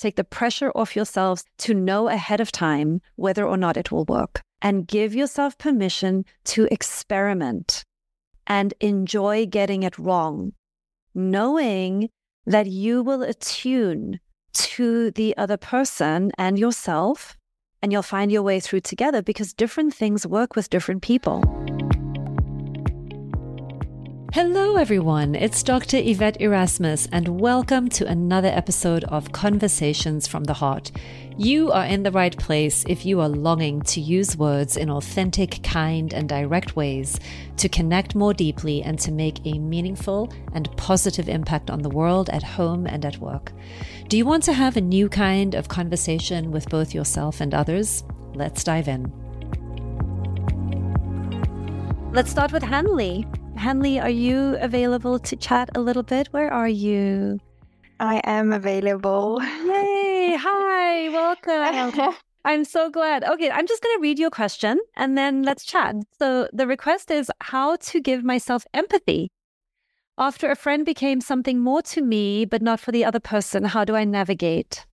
[0.00, 4.04] take the pressure off yourselves to know ahead of time whether or not it will
[4.06, 7.84] work and give yourself permission to experiment
[8.46, 10.52] and enjoy getting it wrong,
[11.14, 12.08] knowing
[12.46, 14.18] that you will attune
[14.52, 17.36] to the other person and yourself,
[17.82, 21.42] and you'll find your way through together because different things work with different people.
[24.32, 25.34] Hello, everyone.
[25.34, 25.96] It's Dr.
[25.96, 30.92] Yvette Erasmus, and welcome to another episode of Conversations from the Heart.
[31.36, 35.64] You are in the right place if you are longing to use words in authentic,
[35.64, 37.18] kind, and direct ways
[37.56, 42.30] to connect more deeply and to make a meaningful and positive impact on the world
[42.30, 43.50] at home and at work.
[44.06, 48.04] Do you want to have a new kind of conversation with both yourself and others?
[48.34, 49.12] Let's dive in.
[52.12, 53.26] Let's start with Hanley.
[53.60, 56.28] Hanley, are you available to chat a little bit?
[56.28, 57.38] Where are you?
[58.00, 59.38] I am available.
[59.42, 60.34] Yay!
[60.40, 62.14] Hi, welcome.
[62.46, 63.22] I'm so glad.
[63.22, 65.94] Okay, I'm just going to read your question and then let's chat.
[66.18, 69.28] So, the request is how to give myself empathy.
[70.16, 73.84] After a friend became something more to me, but not for the other person, how
[73.84, 74.86] do I navigate?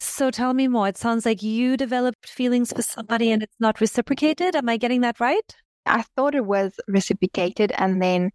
[0.00, 0.88] So, tell me more.
[0.88, 4.56] It sounds like you developed feelings for somebody and it's not reciprocated.
[4.56, 5.54] Am I getting that right?
[5.86, 8.30] I thought it was reciprocated, and then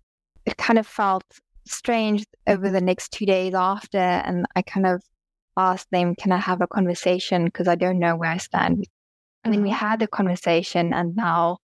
[0.46, 1.24] it kind of felt
[1.66, 3.98] strange over the next two days after.
[3.98, 5.02] And I kind of
[5.58, 7.46] asked them, Can I have a conversation?
[7.46, 8.86] Because I don't know where I stand.
[9.44, 9.78] And then we mm-hmm.
[9.78, 11.60] had the conversation, and now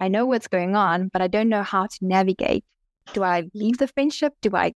[0.00, 2.64] I know what's going on, but I don't know how to navigate.
[3.12, 4.34] Do I leave the friendship?
[4.42, 4.72] Do I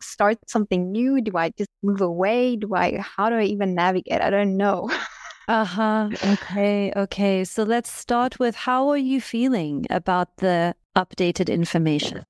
[0.00, 1.20] start something new?
[1.20, 2.56] Do I just move away?
[2.56, 4.20] Do I, how do I even navigate?
[4.20, 4.90] I don't know.
[5.48, 6.10] Uh huh.
[6.24, 6.92] Okay.
[6.96, 7.44] Okay.
[7.44, 12.24] So let's start with how are you feeling about the updated information?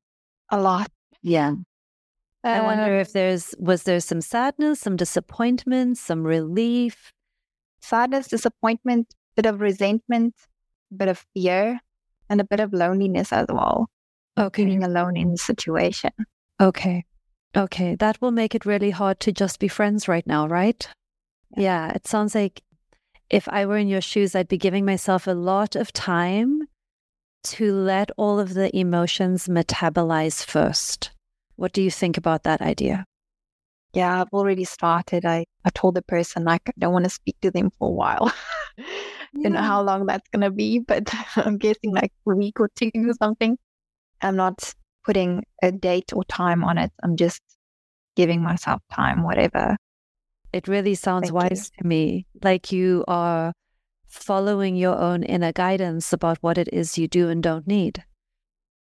[0.50, 0.90] A lot.
[1.22, 1.52] Yeah.
[2.44, 7.12] Uh, I wonder if there's was there some sadness, some disappointment, some relief,
[7.80, 10.34] sadness, disappointment, bit of resentment,
[10.96, 11.80] bit of fear,
[12.28, 13.88] and a bit of loneliness as well.
[14.38, 14.64] Okay.
[14.64, 16.10] Being alone in the situation.
[16.60, 17.04] Okay.
[17.54, 17.94] Okay.
[17.96, 20.88] That will make it really hard to just be friends right now, right?
[21.56, 21.88] Yeah.
[21.88, 21.92] yeah.
[21.92, 22.62] It sounds like
[23.30, 26.62] if I were in your shoes, I'd be giving myself a lot of time
[27.44, 31.10] to let all of the emotions metabolize first.
[31.56, 33.04] What do you think about that idea?
[33.94, 35.24] Yeah, I've already started.
[35.24, 37.92] I, I told the person like I don't want to speak to them for a
[37.92, 38.32] while.
[38.78, 38.84] yeah.
[39.42, 42.90] don't know how long that's gonna be, but I'm guessing like a week or two
[42.94, 43.58] or something.
[44.22, 44.72] I'm not
[45.04, 46.92] putting a date or time on it.
[47.02, 47.42] I'm just
[48.14, 49.76] giving myself time, whatever
[50.52, 51.82] it really sounds Thank wise you.
[51.82, 52.26] to me.
[52.42, 53.52] Like you are
[54.06, 58.04] following your own inner guidance about what it is you do and don't need.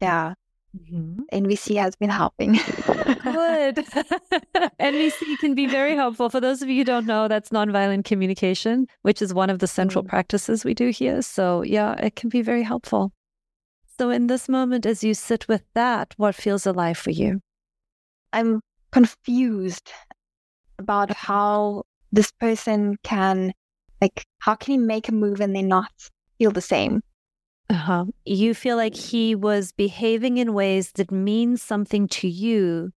[0.00, 0.34] Yeah.
[0.76, 1.22] Mm-hmm.
[1.32, 2.52] NVC has been helping.
[2.52, 3.76] Good.
[4.80, 6.28] NVC can be very helpful.
[6.28, 9.66] For those of you who don't know, that's nonviolent communication, which is one of the
[9.66, 10.08] central mm.
[10.08, 11.22] practices we do here.
[11.22, 13.12] So, yeah, it can be very helpful.
[13.98, 17.40] So, in this moment, as you sit with that, what feels alive for you?
[18.32, 18.60] I'm
[18.92, 19.90] confused
[20.80, 23.52] about how this person can
[24.00, 25.92] like how can he make a move and then not
[26.38, 27.02] feel the same?
[27.70, 28.06] Uh-huh.
[28.24, 32.90] you feel like he was behaving in ways that mean something to you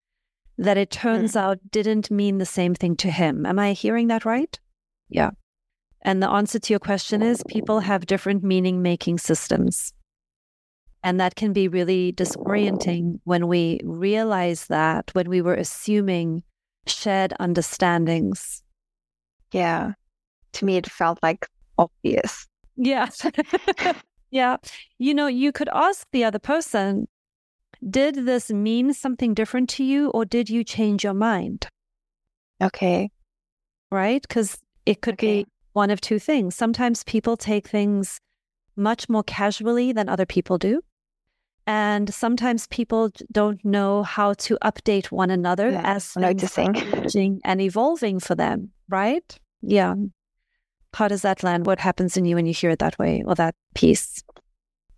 [0.58, 1.42] that it turns mm.
[1.42, 3.46] out didn't mean the same thing to him.
[3.46, 4.58] Am i hearing that right?
[5.10, 5.32] Yeah.
[6.04, 9.94] And the answer to your question is people have different meaning making systems.
[11.04, 16.44] And that can be really disorienting when we realize that when we were assuming
[16.88, 18.64] shared understandings.
[19.52, 19.94] Yeah.
[20.54, 21.48] To me, it felt like
[21.78, 22.48] obvious.
[22.76, 23.10] Yeah.
[24.32, 24.58] yeah.
[24.98, 27.08] You know, you could ask the other person,
[27.88, 31.68] did this mean something different to you or did you change your mind?
[32.62, 33.10] Okay.
[33.92, 34.22] Right?
[34.22, 35.44] Because it could okay.
[35.44, 36.56] be one of two things.
[36.56, 38.20] Sometimes people take things
[38.76, 40.82] much more casually than other people do.
[41.74, 47.62] And sometimes people don't know how to update one another yeah, as noticing changing and
[47.62, 49.24] evolving for them, right?
[49.62, 49.96] Yeah.
[50.94, 51.66] How does that land?
[51.66, 54.22] What happens in you when you hear it that way or that piece?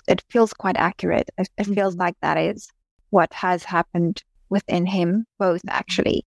[0.08, 1.30] It feels quite accurate.
[1.38, 1.75] It, it mm-hmm.
[1.75, 2.68] feels like that is
[3.12, 6.25] what has happened within him, both actually.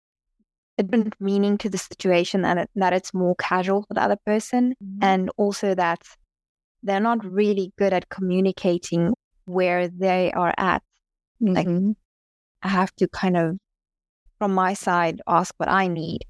[0.76, 4.18] It been meaning to the situation that it, that it's more casual for the other
[4.26, 5.04] person, mm-hmm.
[5.04, 6.02] and also that
[6.82, 10.82] they're not really good at communicating where they are at.
[11.42, 11.54] Mm-hmm.
[11.54, 11.96] Like
[12.62, 13.58] I have to kind of,
[14.38, 16.24] from my side, ask what I need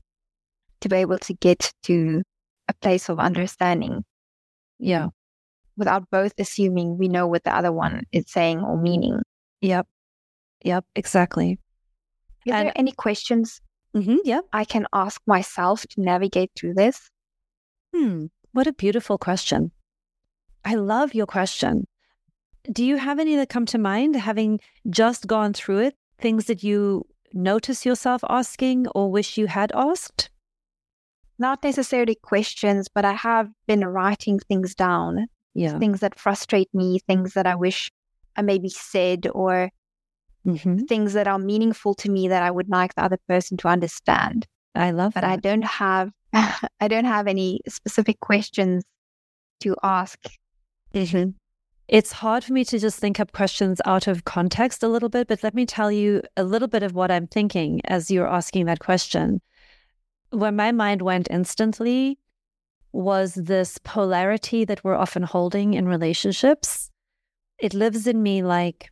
[0.81, 2.23] to be able to get to
[2.69, 4.05] a place of understanding.
[4.79, 5.09] Yeah.
[5.76, 9.20] Without both assuming we know what the other one is saying or meaning.
[9.61, 9.87] Yep.
[10.64, 10.85] Yep.
[10.97, 11.59] Exactly.
[12.44, 13.61] Is and, there any questions
[13.94, 14.41] Mm-hmm, yeah.
[14.53, 17.11] I can ask myself to navigate through this?
[17.94, 18.26] Hmm.
[18.53, 19.70] What a beautiful question.
[20.64, 21.87] I love your question.
[22.70, 25.94] Do you have any that come to mind, having just gone through it?
[26.19, 30.31] Things that you notice yourself asking or wish you had asked?
[31.38, 35.26] Not necessarily questions, but I have been writing things down.
[35.55, 35.79] Yeah.
[35.79, 37.91] Things that frustrate me, things that I wish
[38.37, 39.70] I maybe said, or
[40.44, 40.79] Mm-hmm.
[40.87, 44.44] things that are meaningful to me that I would like the other person to understand.
[44.75, 45.31] I love But that.
[45.31, 48.82] I don't have I don't have any specific questions
[49.61, 50.19] to ask.
[50.93, 51.31] Mm-hmm.
[51.93, 55.29] It's hard for me to just think up questions out of context a little bit,
[55.29, 58.65] but let me tell you a little bit of what I'm thinking as you're asking
[58.65, 59.43] that question.
[60.31, 62.19] Where my mind went instantly
[62.93, 66.91] was this polarity that we're often holding in relationships.
[67.59, 68.91] It lives in me like,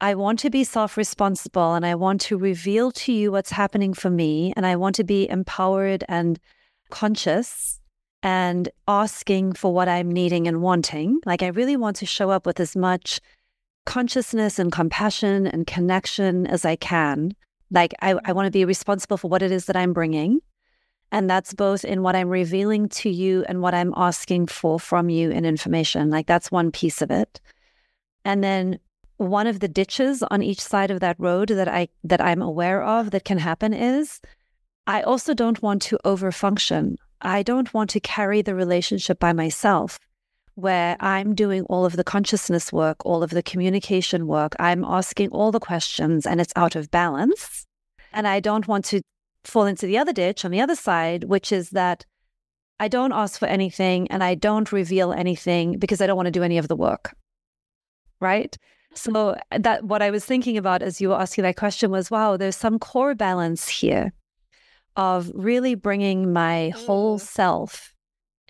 [0.00, 3.92] I want to be self responsible and I want to reveal to you what's happening
[3.92, 4.52] for me.
[4.56, 6.38] And I want to be empowered and
[6.90, 7.80] conscious
[8.24, 11.20] and asking for what I'm needing and wanting.
[11.26, 13.20] Like, I really want to show up with as much
[13.84, 17.36] consciousness and compassion and connection as I can.
[17.70, 20.40] Like, I, I want to be responsible for what it is that I'm bringing.
[21.12, 25.10] And that's both in what I'm revealing to you and what I'm asking for from
[25.10, 26.08] you in information.
[26.08, 27.42] Like, that's one piece of it.
[28.24, 28.78] And then
[29.18, 32.82] one of the ditches on each side of that road that I that I'm aware
[32.82, 34.20] of that can happen is
[34.86, 36.96] I also don't want to overfunction.
[37.24, 39.98] I don't want to carry the relationship by myself
[40.54, 44.54] where I'm doing all of the consciousness work, all of the communication work.
[44.60, 47.64] I'm asking all the questions and it's out of balance.
[48.12, 49.00] And I don't want to
[49.42, 52.04] fall into the other ditch on the other side, which is that
[52.78, 56.32] I don't ask for anything and I don't reveal anything because I don't want to
[56.32, 57.16] do any of the work.
[58.20, 58.56] Right.
[58.94, 62.36] So that what I was thinking about as you were asking that question was, wow,
[62.36, 64.12] there's some core balance here
[64.96, 67.22] of really bringing my whole mm.
[67.22, 67.92] self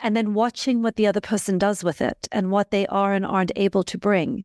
[0.03, 3.25] and then watching what the other person does with it and what they are and
[3.25, 4.45] aren't able to bring.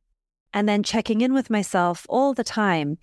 [0.53, 2.97] And then checking in with myself all the time.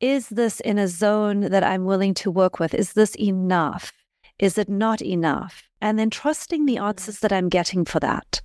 [0.00, 2.74] Is this in a zone that I'm willing to work with?
[2.74, 3.92] Is this enough?
[4.38, 5.62] Is it not enough?
[5.80, 6.82] And then trusting the mm.
[6.82, 8.42] answers that I'm getting for that.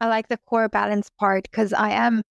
[0.00, 2.22] I like the core balance part because I am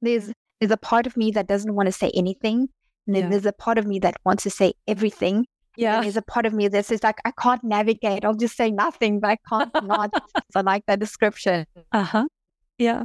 [0.00, 0.30] there's
[0.60, 2.68] there's a part of me that doesn't want to say anything.
[3.06, 3.28] And Yeah.
[3.28, 5.46] there's a part of me that wants to say everything.
[5.76, 6.00] And Yeah.
[6.02, 8.24] there's a part of me that says like I can't navigate.
[8.24, 10.10] I'll just say nothing, but I can't not.
[10.52, 11.66] So I like that description.
[11.92, 12.26] Uh huh.
[12.78, 13.04] Yeah.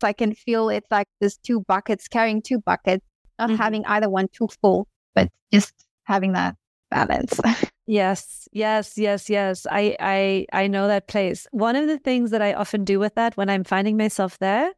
[0.00, 3.04] So I can feel it's like there's two buckets, carrying two buckets,
[3.38, 3.56] not Mhm.
[3.58, 5.72] having either one too full, but just
[6.04, 6.56] having that
[6.90, 7.38] balance.
[7.84, 9.66] Yes, yes, yes, yes.
[9.68, 11.48] I I I know that place.
[11.50, 14.72] One of the things that I often do with that when I'm finding myself there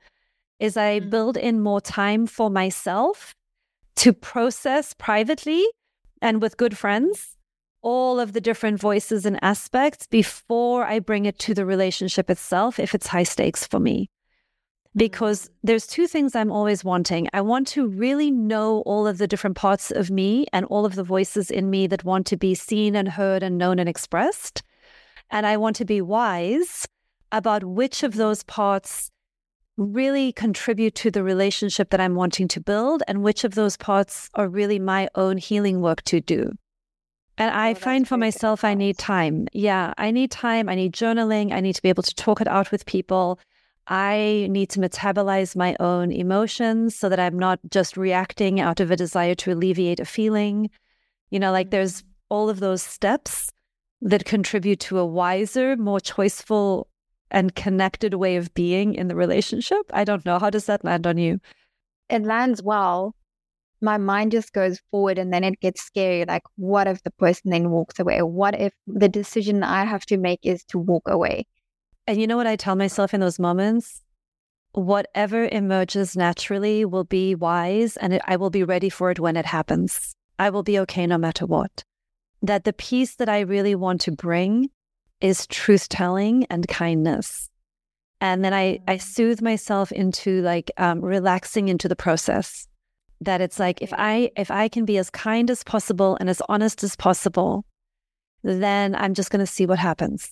[0.58, 1.10] is I Mm.
[1.10, 3.34] build in more time for myself
[3.96, 5.64] to process privately
[6.22, 7.36] and with good friends
[7.84, 12.80] all of the different voices and aspects before I bring it to the relationship itself
[12.80, 14.08] if it's high stakes for me.
[14.96, 15.50] Because mm.
[15.62, 17.28] there's two things I'm always wanting.
[17.34, 20.94] I want to really know all of the different parts of me and all of
[20.94, 24.62] the voices in me that want to be seen and heard and known and expressed.
[25.30, 26.88] And I want to be wise
[27.32, 29.10] about which of those parts
[29.76, 34.30] really contribute to the relationship that I'm wanting to build and which of those parts
[34.34, 36.52] are really my own healing work to do.
[37.36, 39.48] And I Oh, find for myself, I need time.
[39.52, 40.68] Yeah, I need time.
[40.68, 41.52] I need journaling.
[41.52, 43.40] I need to be able to talk it out with people.
[43.88, 48.90] I need to metabolize my own emotions so that I'm not just reacting out of
[48.90, 50.70] a desire to alleviate a feeling.
[51.30, 53.50] You know, like there's all of those steps
[54.00, 56.86] that contribute to a wiser, more choiceful,
[57.30, 59.82] and connected way of being in the relationship.
[59.92, 60.38] I don't know.
[60.38, 61.40] How does that land on you?
[62.08, 63.14] it lands well.
[63.80, 66.24] My mind just goes forward and then it gets scary.
[66.24, 68.22] Like, what if the person then walks away?
[68.22, 71.46] What if the decision I have to make is to walk away?
[72.06, 74.02] And you know what I tell myself in those moments?
[74.72, 79.36] Whatever emerges naturally will be wise and it, I will be ready for it when
[79.36, 80.14] it happens.
[80.38, 81.84] I will be okay no matter what.
[82.42, 84.70] That the piece that I really want to bring
[85.24, 87.48] is truth telling and kindness.
[88.20, 92.68] And then I, I soothe myself into like um, relaxing into the process.
[93.22, 96.42] That it's like if I if I can be as kind as possible and as
[96.46, 97.64] honest as possible,
[98.42, 100.30] then I'm just going to see what happens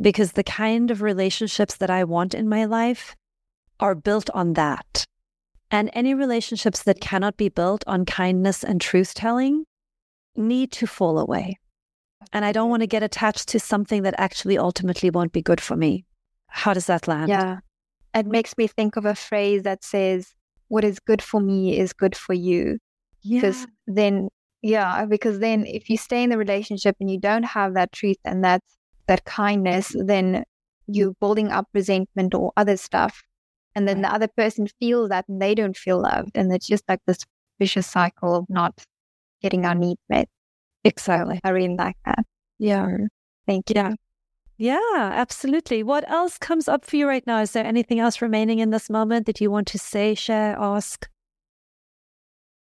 [0.00, 3.16] because the kind of relationships that I want in my life
[3.80, 5.04] are built on that.
[5.68, 9.64] And any relationships that cannot be built on kindness and truth telling
[10.36, 11.58] need to fall away.
[12.32, 15.60] And I don't want to get attached to something that actually ultimately won't be good
[15.60, 16.04] for me.
[16.48, 17.28] How does that land?
[17.28, 17.58] Yeah.
[18.14, 20.34] It makes me think of a phrase that says,
[20.68, 22.78] What is good for me is good for you.
[23.22, 23.40] Yeah.
[23.40, 24.28] Because then
[24.60, 28.18] Yeah, because then if you stay in the relationship and you don't have that truth
[28.24, 28.62] and that
[29.06, 30.44] that kindness, then
[30.86, 33.22] you're building up resentment or other stuff.
[33.74, 36.36] And then the other person feels that and they don't feel loved.
[36.36, 37.24] And it's just like this
[37.58, 38.84] vicious cycle of not
[39.40, 40.28] getting our needs met.
[40.84, 41.40] Exactly.
[41.44, 42.24] I really like that.
[42.58, 42.88] Yeah.
[43.46, 43.74] Thank you.
[43.76, 43.94] Yeah.
[44.58, 45.82] Yeah, absolutely.
[45.82, 47.40] What else comes up for you right now?
[47.40, 51.08] Is there anything else remaining in this moment that you want to say, share, ask?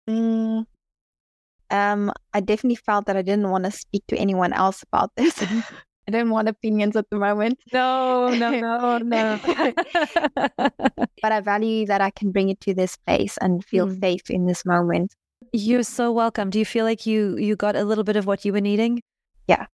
[0.09, 0.65] Mm,
[1.69, 5.41] um, I definitely felt that I didn't want to speak to anyone else about this.
[6.07, 7.59] I don't want opinions at the moment.
[7.73, 9.39] No, no, no, no.
[11.21, 13.99] but I value that I can bring it to this place and feel mm.
[13.99, 15.15] safe in this moment.
[15.53, 16.49] You're so welcome.
[16.49, 19.01] Do you feel like you you got a little bit of what you were needing?
[19.47, 19.65] Yeah.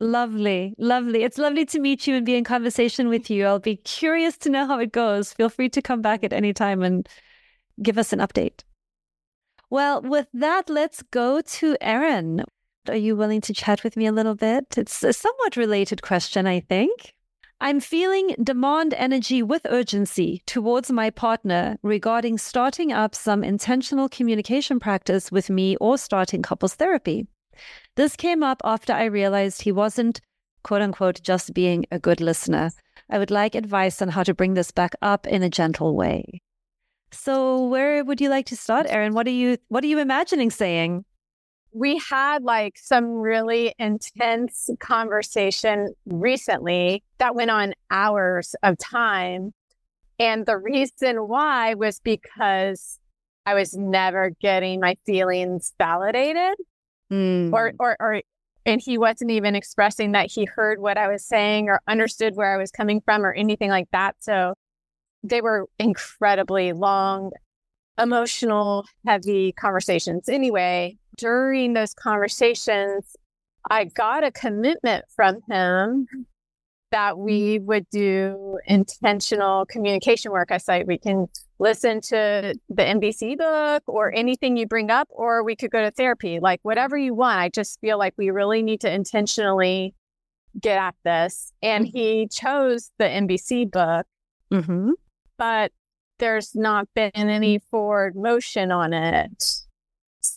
[0.00, 1.24] Lovely, lovely.
[1.24, 3.46] It's lovely to meet you and be in conversation with you.
[3.46, 5.32] I'll be curious to know how it goes.
[5.32, 7.08] Feel free to come back at any time and
[7.82, 8.62] give us an update.
[9.70, 12.44] Well, with that, let's go to Erin.
[12.88, 14.78] Are you willing to chat with me a little bit?
[14.78, 17.14] It's a somewhat related question, I think.
[17.60, 24.78] I'm feeling demand energy with urgency towards my partner regarding starting up some intentional communication
[24.78, 27.26] practice with me or starting couples therapy.
[27.96, 30.20] This came up after I realized he wasn't,
[30.62, 32.70] quote unquote, just being a good listener.
[33.10, 36.40] I would like advice on how to bring this back up in a gentle way.
[37.10, 39.14] So, where would you like to start, Erin?
[39.14, 41.04] What are you What are you imagining saying?
[41.72, 49.52] We had like some really intense conversation recently that went on hours of time.
[50.18, 52.98] And the reason why was because
[53.46, 56.54] I was never getting my feelings validated
[57.10, 57.52] mm.
[57.52, 58.22] or, or, or,
[58.66, 62.52] and he wasn't even expressing that he heard what I was saying or understood where
[62.52, 64.16] I was coming from or anything like that.
[64.20, 64.54] So
[65.22, 67.30] they were incredibly long,
[67.98, 70.28] emotional, heavy conversations.
[70.28, 73.16] Anyway, during those conversations,
[73.70, 76.06] I got a commitment from him
[76.90, 80.50] that we would do intentional communication work.
[80.50, 81.26] I said, we can
[81.58, 85.90] listen to the NVC book or anything you bring up, or we could go to
[85.90, 87.38] therapy, like whatever you want.
[87.38, 89.94] I just feel like we really need to intentionally
[90.58, 91.52] get at this.
[91.62, 91.96] And mm-hmm.
[91.96, 94.06] he chose the NVC book,
[94.50, 94.92] mm-hmm.
[95.36, 95.72] but
[96.18, 99.44] there's not been any forward motion on it.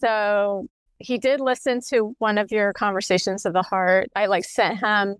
[0.01, 0.67] So
[0.99, 4.09] he did listen to one of your conversations of the heart.
[4.15, 5.15] I like sent him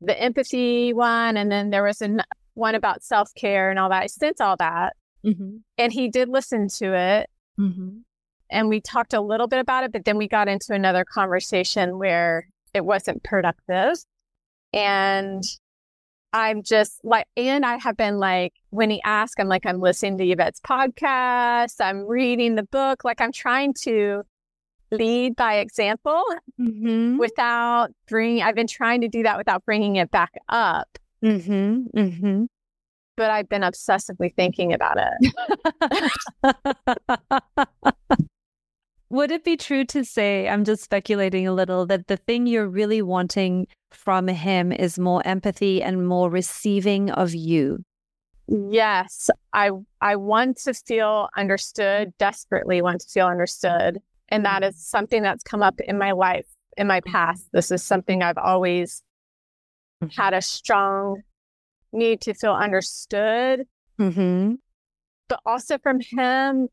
[0.00, 2.18] the empathy one, and then there was a
[2.54, 4.02] one about self care and all that.
[4.02, 5.56] I sent all that, mm-hmm.
[5.78, 7.98] and he did listen to it, mm-hmm.
[8.50, 9.92] and we talked a little bit about it.
[9.92, 13.96] But then we got into another conversation where it wasn't productive,
[14.72, 15.42] and
[16.34, 20.18] I'm just like, and I have been like, when he asked, I'm like, I'm listening
[20.18, 24.24] to Yvette's podcast, I'm reading the book, like I'm trying to
[24.90, 26.24] lead by example
[26.60, 27.18] mm-hmm.
[27.18, 30.98] without bringing, I've been trying to do that without bringing it back up.
[31.24, 31.98] Mm-hmm.
[31.98, 32.44] Mm-hmm.
[33.16, 36.10] But I've been obsessively thinking about it.
[39.14, 42.66] Would it be true to say, I'm just speculating a little, that the thing you're
[42.66, 47.84] really wanting from him is more empathy and more receiving of you?
[48.48, 54.00] Yes, I I want to feel understood, desperately want to feel understood.
[54.30, 57.46] And that is something that's come up in my life, in my past.
[57.52, 59.00] This is something I've always
[60.02, 60.20] mm-hmm.
[60.20, 61.22] had a strong
[61.92, 63.62] need to feel understood.
[63.96, 64.54] Mm-hmm.
[65.28, 66.66] But also from him,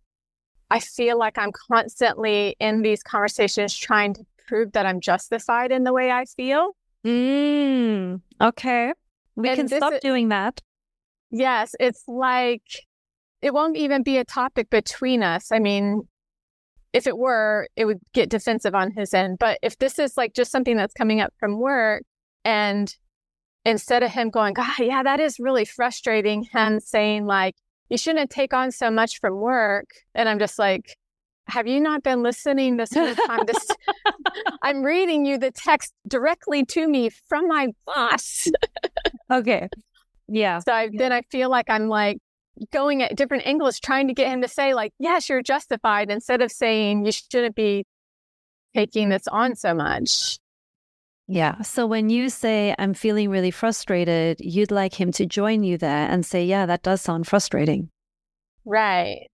[0.71, 5.83] I feel like I'm constantly in these conversations trying to prove that I'm justified in
[5.83, 6.75] the way I feel.
[7.05, 8.93] Mm, okay.
[9.35, 10.61] We and can stop is, doing that.
[11.29, 11.75] Yes.
[11.79, 12.63] It's like
[13.41, 15.51] it won't even be a topic between us.
[15.51, 16.07] I mean,
[16.93, 19.39] if it were, it would get defensive on his end.
[19.39, 22.03] But if this is like just something that's coming up from work
[22.45, 22.95] and
[23.65, 27.55] instead of him going, God, yeah, that is really frustrating, him saying like,
[27.91, 29.89] you shouldn't take on so much from work.
[30.15, 30.97] And I'm just like,
[31.47, 33.41] have you not been listening this whole time?
[33.45, 33.67] This,
[34.61, 38.47] I'm reading you the text directly to me from my boss.
[39.31, 39.67] okay.
[40.29, 40.59] Yeah.
[40.59, 42.19] So I, then I feel like I'm like,
[42.71, 46.41] going at different angles, trying to get him to say, like, yes, you're justified, instead
[46.41, 47.85] of saying you shouldn't be
[48.75, 50.37] taking this on so much.
[51.31, 51.61] Yeah.
[51.61, 56.07] So when you say, I'm feeling really frustrated, you'd like him to join you there
[56.09, 57.89] and say, yeah, that does sound frustrating.
[58.65, 59.29] Right.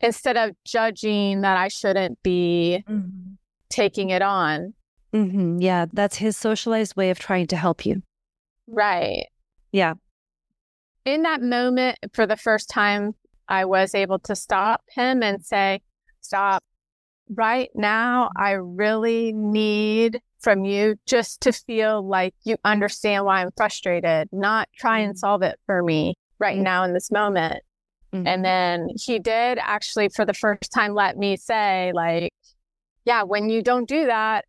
[0.00, 3.34] Instead of judging that I shouldn't be mm-hmm.
[3.68, 4.74] taking it on.
[5.12, 5.58] Mm-hmm.
[5.60, 5.86] Yeah.
[5.92, 8.02] That's his socialized way of trying to help you.
[8.66, 9.26] Right.
[9.70, 9.94] Yeah
[11.04, 13.14] in that moment, for the first time,
[13.48, 15.82] I was able to stop him and say,
[16.20, 16.62] Stop.
[17.28, 23.50] right now, I really need from you just to feel like you understand why I'm
[23.56, 25.18] frustrated, not try and mm-hmm.
[25.18, 26.64] solve it for me right mm-hmm.
[26.64, 27.62] now in this moment.
[28.12, 28.26] Mm-hmm.
[28.26, 32.32] And then he did actually, for the first time, let me say, like,
[33.04, 34.44] yeah, when you don't do that,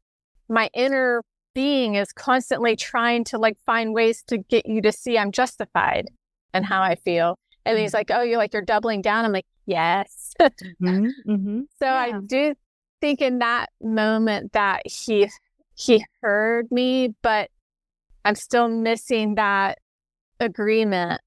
[0.50, 1.24] my inner
[1.54, 6.08] being is constantly trying to like find ways to get you to see I'm justified
[6.54, 7.38] and how I feel.
[7.66, 7.98] And he's mm-hmm.
[7.98, 9.24] like, oh, you're like, you're doubling down.
[9.24, 10.34] I'm like, yes.
[10.42, 11.62] Mm-hmm.
[11.80, 11.96] So yeah.
[11.96, 12.56] I do
[13.00, 15.30] think in that moment that he
[15.76, 17.50] he heard me, but
[18.26, 19.80] I'm still missing that
[20.40, 21.22] agreement,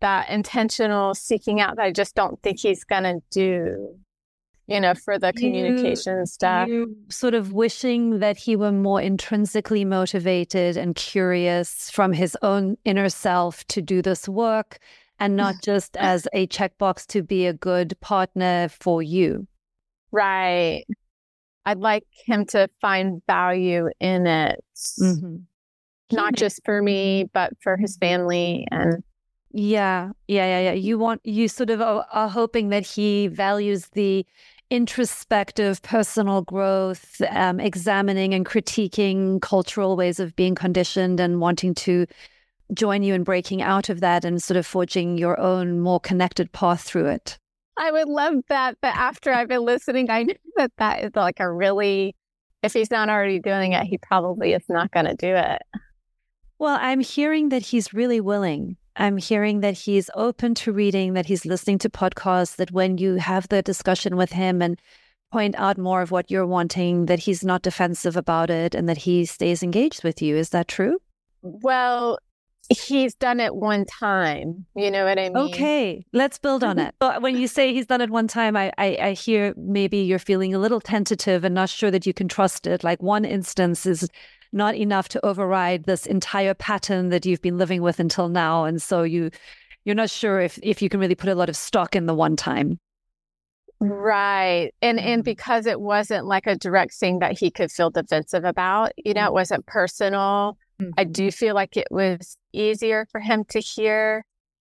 [0.00, 3.98] that intentional seeking out that I just don't think he's going to do,
[4.66, 6.68] you know, for the communication you, stuff.
[6.68, 12.76] You sort of wishing that he were more intrinsically motivated and curious from his own
[12.84, 14.78] inner self to do this work
[15.18, 19.46] and not just as a checkbox to be a good partner for you.
[20.10, 20.84] Right.
[21.68, 24.64] I'd like him to find value in it,
[24.98, 25.36] mm-hmm.
[26.10, 29.02] not just for me, but for his family and.
[29.50, 30.72] Yeah, yeah, yeah, yeah.
[30.72, 34.24] You want you sort of are, are hoping that he values the
[34.70, 42.06] introspective personal growth, um, examining and critiquing cultural ways of being conditioned, and wanting to
[42.72, 46.50] join you in breaking out of that and sort of forging your own more connected
[46.52, 47.38] path through it.
[47.78, 48.76] I would love that.
[48.82, 52.16] But after I've been listening, I know that that is like a really,
[52.62, 55.62] if he's not already doing it, he probably is not going to do it.
[56.58, 58.76] Well, I'm hearing that he's really willing.
[58.96, 63.14] I'm hearing that he's open to reading, that he's listening to podcasts, that when you
[63.14, 64.80] have the discussion with him and
[65.30, 68.98] point out more of what you're wanting, that he's not defensive about it and that
[68.98, 70.34] he stays engaged with you.
[70.36, 70.98] Is that true?
[71.42, 72.18] Well,
[72.68, 74.66] he's done it one time.
[74.76, 75.36] You know what I mean?
[75.36, 76.94] Okay, let's build on it.
[76.98, 80.18] But when you say he's done it one time, I, I, I hear maybe you're
[80.18, 82.84] feeling a little tentative and not sure that you can trust it.
[82.84, 84.08] Like one instance is
[84.52, 88.80] not enough to override this entire pattern that you've been living with until now, and
[88.80, 89.30] so you
[89.84, 92.14] you're not sure if if you can really put a lot of stock in the
[92.14, 92.78] one time.
[93.80, 94.72] Right.
[94.82, 95.24] And and mm-hmm.
[95.24, 99.26] because it wasn't like a direct thing that he could feel defensive about, you know,
[99.26, 100.92] it wasn't personal Mm-hmm.
[100.96, 104.24] I do feel like it was easier for him to hear.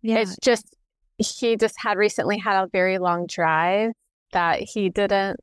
[0.01, 0.19] Yeah.
[0.19, 0.75] It's just,
[1.17, 3.91] he just had recently had a very long drive
[4.33, 5.39] that he didn't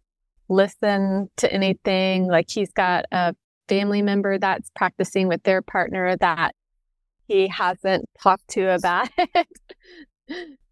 [0.48, 2.28] listen to anything.
[2.28, 3.34] Like he's got a
[3.68, 6.54] family member that's practicing with their partner that
[7.26, 9.48] he hasn't talked to about it.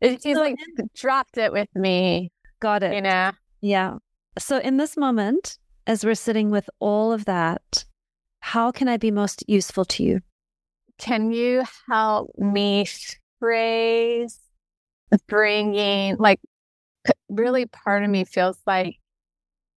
[0.01, 0.57] He's so like
[0.95, 2.31] dropped it with me.
[2.61, 2.95] Got it.
[2.95, 3.33] You know?
[3.61, 3.97] Yeah.
[4.39, 7.85] So in this moment, as we're sitting with all of that,
[8.41, 10.21] how can I be most useful to you?
[10.99, 12.87] Can you help me
[13.39, 14.39] phrase
[15.27, 16.41] bringing, like,
[17.29, 18.97] really part of me feels like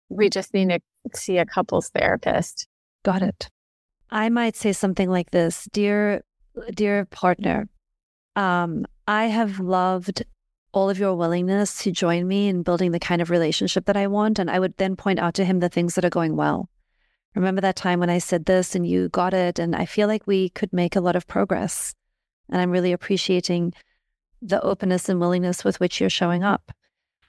[0.10, 0.80] we just need to
[1.13, 2.67] see a couples therapist.
[3.04, 3.49] Got it.
[4.10, 6.23] I might say something like this Dear,
[6.73, 7.67] dear partner,
[8.36, 10.23] um, I have loved
[10.71, 14.08] all of your willingness to join me in building the kind of relationship that I
[14.08, 14.39] want.
[14.39, 16.69] And I would then point out to him the things that are going well
[17.36, 19.60] remember that time when I said this and you got it.
[19.60, 21.93] And I feel like we could make a lot of progress.
[22.50, 23.74] And I'm really appreciating
[24.41, 26.72] the openness and willingness with which you're showing up.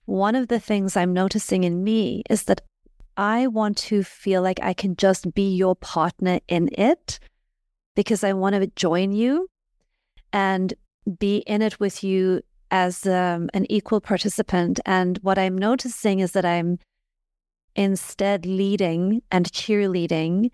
[0.06, 2.60] One of the things I'm noticing in me is that
[3.16, 7.20] I want to feel like I can just be your partner in it
[7.94, 9.48] because I want to join you
[10.32, 10.74] and
[11.18, 14.80] be in it with you as um, an equal participant.
[14.84, 16.78] And what I'm noticing is that I'm
[17.76, 20.50] instead leading and cheerleading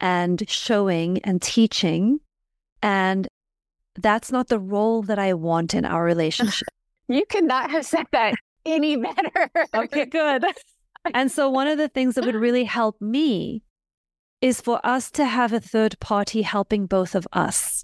[0.00, 2.20] and showing and teaching.
[2.82, 3.28] And
[3.96, 6.68] that's not the role that I want in our relationship.
[7.10, 8.34] You could not have said that
[8.66, 9.50] any better.
[9.74, 10.44] okay, good.
[11.14, 13.62] And so, one of the things that would really help me
[14.42, 17.82] is for us to have a third party helping both of us,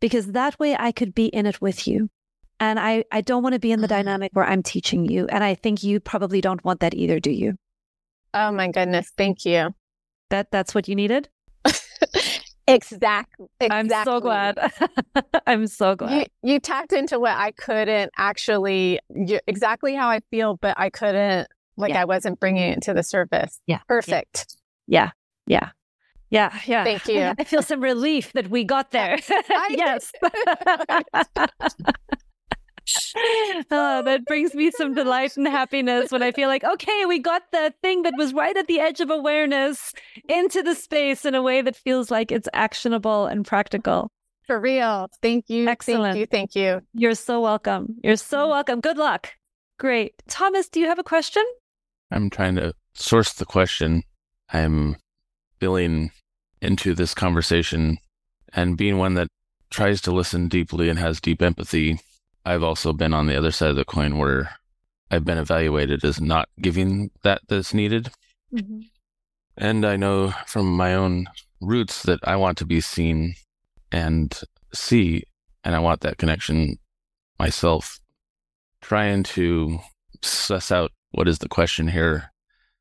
[0.00, 2.10] because that way I could be in it with you.
[2.58, 3.96] And I, I don't want to be in the mm-hmm.
[3.96, 5.26] dynamic where I'm teaching you.
[5.28, 7.54] And I think you probably don't want that either, do you?
[8.34, 9.12] Oh my goodness.
[9.16, 9.74] Thank you.
[10.30, 11.28] That that's what you needed?
[12.66, 13.70] exactly, exactly.
[13.70, 14.72] I'm so glad.
[15.46, 16.28] I'm so glad.
[16.42, 20.90] You, you, tapped into what I couldn't actually, you, exactly how I feel, but I
[20.90, 22.02] couldn't, like, yeah.
[22.02, 23.60] I wasn't bringing it to the surface.
[23.66, 23.80] Yeah.
[23.88, 24.56] Perfect.
[24.86, 25.10] Yeah.
[25.46, 25.70] Yeah.
[26.30, 26.58] Yeah.
[26.66, 26.84] Yeah.
[26.84, 27.32] Thank you.
[27.38, 29.18] I feel some relief that we got there.
[29.70, 30.12] yes
[33.70, 37.42] oh, that brings me some delight and happiness when I feel like, okay, we got
[37.52, 39.92] the thing that was right at the edge of awareness
[40.28, 44.10] into the space in a way that feels like it's actionable and practical.
[44.46, 45.08] For real.
[45.22, 45.68] Thank you.
[45.68, 46.14] Excellent.
[46.14, 46.26] Thank you.
[46.26, 46.80] Thank you.
[46.94, 47.96] You're so welcome.
[48.04, 48.50] You're so mm-hmm.
[48.50, 48.80] welcome.
[48.80, 49.32] Good luck.
[49.78, 50.14] Great.
[50.28, 51.44] Thomas, do you have a question?
[52.10, 54.02] I'm trying to source the question,
[54.52, 54.96] I'm
[55.60, 56.10] feeling
[56.62, 57.98] into this conversation
[58.52, 59.28] and being one that
[59.70, 62.00] tries to listen deeply and has deep empathy.
[62.46, 64.52] I've also been on the other side of the coin where
[65.10, 68.10] I've been evaluated as not giving that that's needed.
[68.54, 68.82] Mm-hmm.
[69.56, 71.26] And I know from my own
[71.60, 73.34] roots that I want to be seen
[73.90, 74.40] and
[74.72, 75.24] see,
[75.64, 76.76] and I want that connection
[77.36, 77.98] myself.
[78.80, 79.80] Trying to
[80.22, 82.32] suss out what is the question here.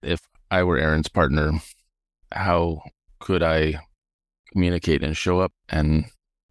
[0.03, 1.53] If I were Erin's partner,
[2.31, 2.81] how
[3.19, 3.79] could I
[4.51, 5.53] communicate and show up?
[5.69, 6.05] And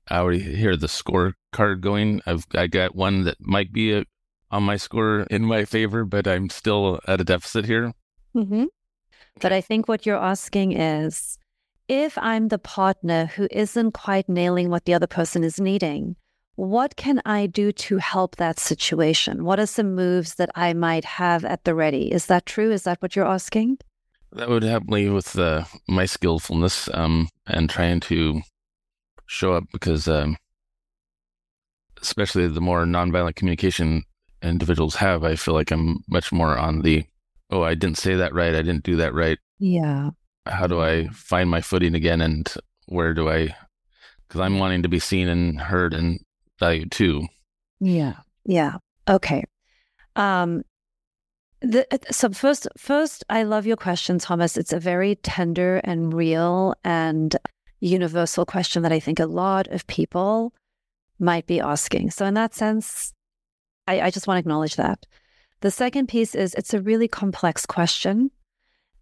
[0.09, 2.21] I already hear the scorecard going.
[2.27, 4.05] I've I got one that might be a,
[4.51, 7.93] on my score in my favor, but I'm still at a deficit here.
[8.35, 8.65] Mm-hmm.
[9.41, 11.39] But I think what you're asking is
[11.89, 16.17] if I'm the partner who isn't quite nailing what the other person is needing,
[16.57, 19.45] what can I do to help that situation?
[19.45, 22.13] What are some moves that I might have at the ready?
[22.13, 22.71] Is that true?
[22.71, 23.79] Is that what you're asking?
[24.33, 28.43] That would help me with uh, my skillfulness um, and trying to
[29.27, 30.37] show up because, um,
[32.01, 34.05] especially the more nonviolent communication
[34.43, 37.05] individuals have, I feel like I'm much more on the,
[37.51, 38.55] oh, I didn't say that right.
[38.55, 39.39] I didn't do that right.
[39.59, 40.11] Yeah
[40.47, 42.53] how do I find my footing again and
[42.87, 43.55] where do I
[44.27, 46.21] because I'm wanting to be seen and heard and
[46.59, 47.27] valued too.
[47.81, 48.15] Yeah.
[48.45, 48.79] Yeah.
[49.09, 49.45] Okay.
[50.17, 50.63] Um
[51.61, 54.57] the, so first first I love your question Thomas.
[54.57, 57.35] It's a very tender and real and
[57.87, 60.53] universal question that I think a lot of people
[61.19, 62.11] might be asking.
[62.11, 63.13] So in that sense,
[63.87, 65.07] I, I just want to acknowledge that.
[65.61, 68.31] The second piece is it's a really complex question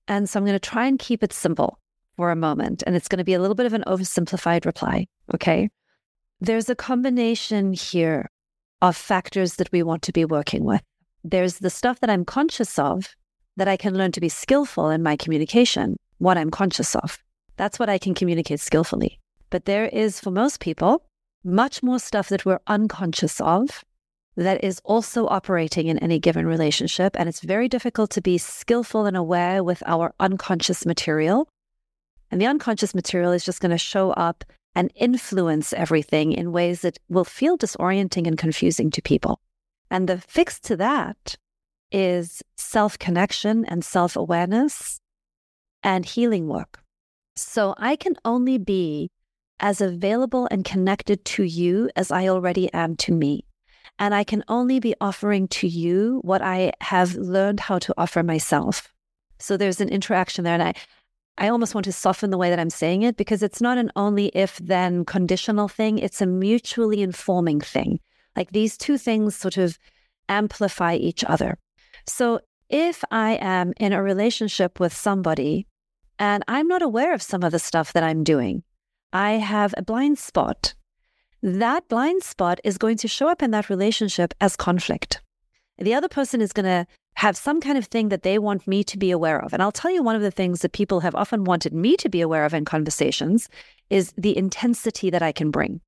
[0.08, 1.78] and so I'm going to try and keep it simple
[2.16, 2.82] for a moment.
[2.86, 5.06] And it's going to be a little bit of an oversimplified reply.
[5.34, 5.70] Okay.
[6.40, 8.28] There's a combination here
[8.80, 10.82] of factors that we want to be working with.
[11.22, 13.14] There's the stuff that I'm conscious of
[13.56, 17.22] that I can learn to be skillful in my communication, what I'm conscious of.
[17.56, 19.18] That's what I can communicate skillfully.
[19.50, 21.04] But there is, for most people,
[21.44, 23.84] much more stuff that we're unconscious of
[24.36, 27.18] that is also operating in any given relationship.
[27.18, 31.48] And it's very difficult to be skillful and aware with our unconscious material.
[32.30, 36.80] And the unconscious material is just going to show up and influence everything in ways
[36.80, 39.40] that will feel disorienting and confusing to people.
[39.90, 41.36] And the fix to that
[41.90, 44.98] is self connection and self awareness
[45.82, 46.81] and healing work.
[47.36, 49.10] So I can only be
[49.60, 53.46] as available and connected to you as I already am to me.
[53.98, 58.22] And I can only be offering to you what I have learned how to offer
[58.22, 58.92] myself.
[59.38, 60.54] So there's an interaction there.
[60.54, 60.74] And I,
[61.38, 63.90] I almost want to soften the way that I'm saying it because it's not an
[63.96, 68.00] only if then conditional thing, it's a mutually informing thing.
[68.36, 69.78] Like these two things sort of
[70.28, 71.58] amplify each other.
[72.06, 75.66] So if I am in a relationship with somebody
[76.22, 78.62] and I'm not aware of some of the stuff that I'm doing,
[79.12, 80.74] I have a blind spot
[81.42, 85.20] that blind spot is going to show up in that relationship as conflict.
[85.76, 88.85] The other person is going to have some kind of thing that they want me
[88.85, 89.52] to be aware of.
[89.52, 92.08] And I'll tell you one of the things that people have often wanted me to
[92.08, 93.48] be aware of in conversations
[93.90, 95.80] is the intensity that I can bring.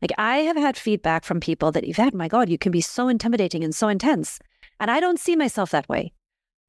[0.00, 3.08] Like I have had feedback from people that, Yvette, my God, you can be so
[3.08, 4.38] intimidating and so intense.
[4.78, 6.12] And I don't see myself that way.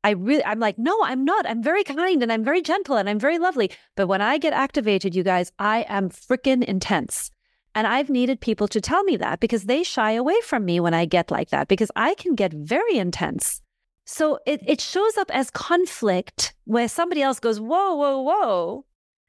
[0.04, 1.46] I really, I'm like, no, I'm not.
[1.46, 3.72] I'm very kind and I'm very gentle and I'm very lovely.
[3.96, 7.30] But when I get activated, you guys, I am freaking intense.
[7.74, 10.94] And I've needed people to tell me that because they shy away from me when
[10.94, 13.62] I get like that because I can get very intense.
[14.06, 18.86] So it, it shows up as conflict where somebody else goes, whoa, whoa, whoa.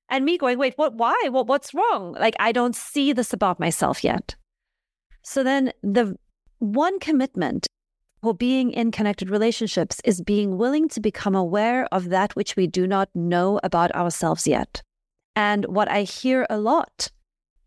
[0.09, 1.29] And me going, wait, what, why?
[1.31, 2.15] What, what's wrong?
[2.15, 4.35] Like, I don't see this about myself yet.
[5.23, 6.17] So then the
[6.59, 7.67] one commitment
[8.23, 12.67] for being in connected relationships is being willing to become aware of that which we
[12.67, 14.81] do not know about ourselves yet.
[15.35, 17.11] And what I hear a lot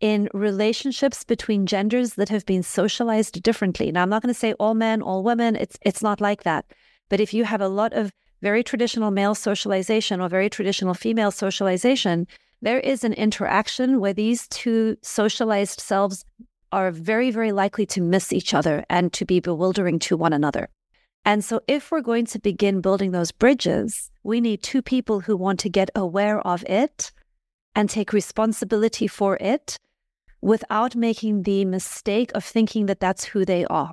[0.00, 3.92] in relationships between genders that have been socialized differently.
[3.92, 5.56] Now, I'm not going to say all men, all women.
[5.56, 6.66] It's it's not like that.
[7.08, 8.10] But if you have a lot of
[8.42, 12.26] very traditional male socialization or very traditional female socialization,
[12.60, 16.24] there is an interaction where these two socialized selves
[16.72, 20.68] are very, very likely to miss each other and to be bewildering to one another.
[21.24, 25.36] And so, if we're going to begin building those bridges, we need two people who
[25.36, 27.10] want to get aware of it
[27.74, 29.78] and take responsibility for it
[30.40, 33.92] without making the mistake of thinking that that's who they are.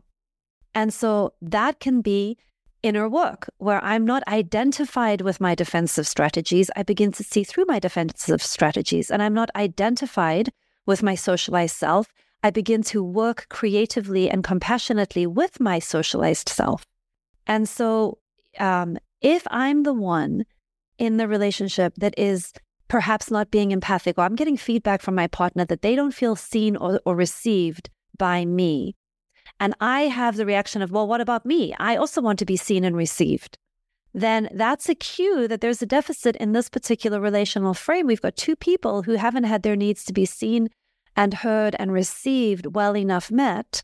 [0.76, 2.38] And so that can be
[2.84, 6.70] inner work where I'm not identified with my defensive strategies.
[6.76, 10.52] I begin to see through my defensive strategies and I'm not identified
[10.86, 12.08] with my socialized self.
[12.43, 16.86] I begin to work creatively and compassionately with my socialized self.
[17.47, 18.19] And so,
[18.60, 20.43] um, if I'm the one
[20.97, 22.53] in the relationship that is
[22.89, 26.36] perhaps not being empathic, or I'm getting feedback from my partner that they don't feel
[26.36, 28.95] seen or, or received by me.
[29.60, 31.73] And I have the reaction of, well, what about me?
[31.79, 33.58] I also want to be seen and received.
[34.13, 38.06] Then that's a cue that there's a deficit in this particular relational frame.
[38.06, 40.69] We've got two people who haven't had their needs to be seen
[41.15, 43.84] and heard and received well enough met.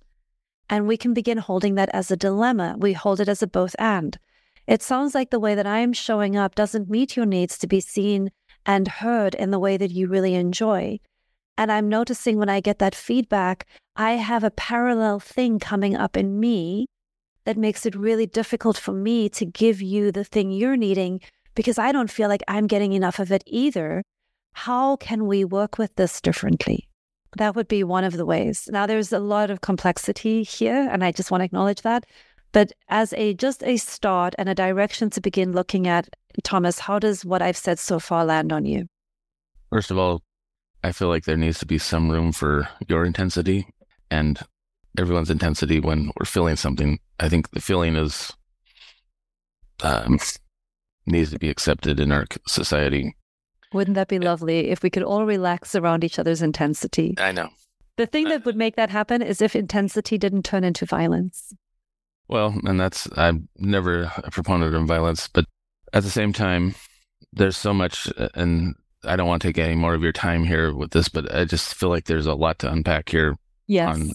[0.69, 2.75] And we can begin holding that as a dilemma.
[2.77, 4.17] We hold it as a both and.
[4.67, 7.67] It sounds like the way that I am showing up doesn't meet your needs to
[7.67, 8.31] be seen
[8.65, 10.99] and heard in the way that you really enjoy.
[11.57, 13.65] And I'm noticing when I get that feedback,
[13.95, 16.85] I have a parallel thing coming up in me
[17.45, 21.19] that makes it really difficult for me to give you the thing you're needing
[21.55, 24.03] because I don't feel like I'm getting enough of it either.
[24.53, 26.88] How can we work with this differently?
[27.37, 28.67] That would be one of the ways.
[28.71, 32.05] Now, there's a lot of complexity here, and I just want to acknowledge that.
[32.51, 36.09] But as a just a start and a direction to begin looking at,
[36.43, 38.87] Thomas, how does what I've said so far land on you?
[39.69, 40.23] First of all,
[40.83, 43.67] I feel like there needs to be some room for your intensity
[44.09, 44.39] and
[44.97, 46.99] everyone's intensity when we're feeling something.
[47.19, 48.33] I think the feeling is
[49.83, 50.19] um,
[51.05, 53.15] needs to be accepted in our society.
[53.73, 57.15] Wouldn't that be lovely if we could all relax around each other's intensity?
[57.17, 57.49] I know.
[57.97, 61.53] The thing that would make that happen is if intensity didn't turn into violence.
[62.27, 65.45] Well, and that's, I'm never a proponent of violence, but
[65.93, 66.75] at the same time,
[67.33, 70.43] there's so much, uh, and I don't want to take any more of your time
[70.45, 73.35] here with this, but I just feel like there's a lot to unpack here.
[73.67, 73.95] Yes.
[73.95, 74.11] On,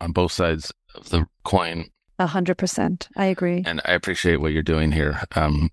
[0.00, 1.86] on both sides of the coin.
[2.18, 3.08] A hundred percent.
[3.16, 3.62] I agree.
[3.66, 5.20] And I appreciate what you're doing here.
[5.34, 5.70] Um,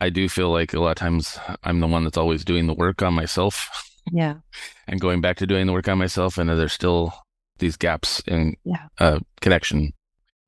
[0.00, 2.74] I do feel like a lot of times I'm the one that's always doing the
[2.74, 3.68] work on myself.
[4.12, 4.36] Yeah.
[4.88, 7.12] and going back to doing the work on myself, and there's still
[7.58, 8.88] these gaps in yeah.
[8.98, 9.92] uh, connection.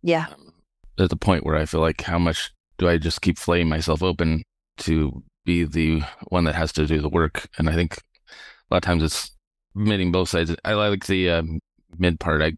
[0.02, 0.26] Yeah.
[0.32, 0.52] Um,
[0.98, 4.02] at the point where I feel like how much do I just keep flaying myself
[4.02, 4.42] open
[4.78, 7.48] to be the one that has to do the work?
[7.58, 9.30] And I think a lot of times it's
[9.76, 10.54] admitting both sides.
[10.64, 11.60] I like the um,
[11.98, 12.42] mid part.
[12.42, 12.52] I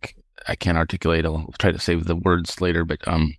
[0.47, 1.25] I can't articulate.
[1.25, 3.35] I'll try to save the words later, but um,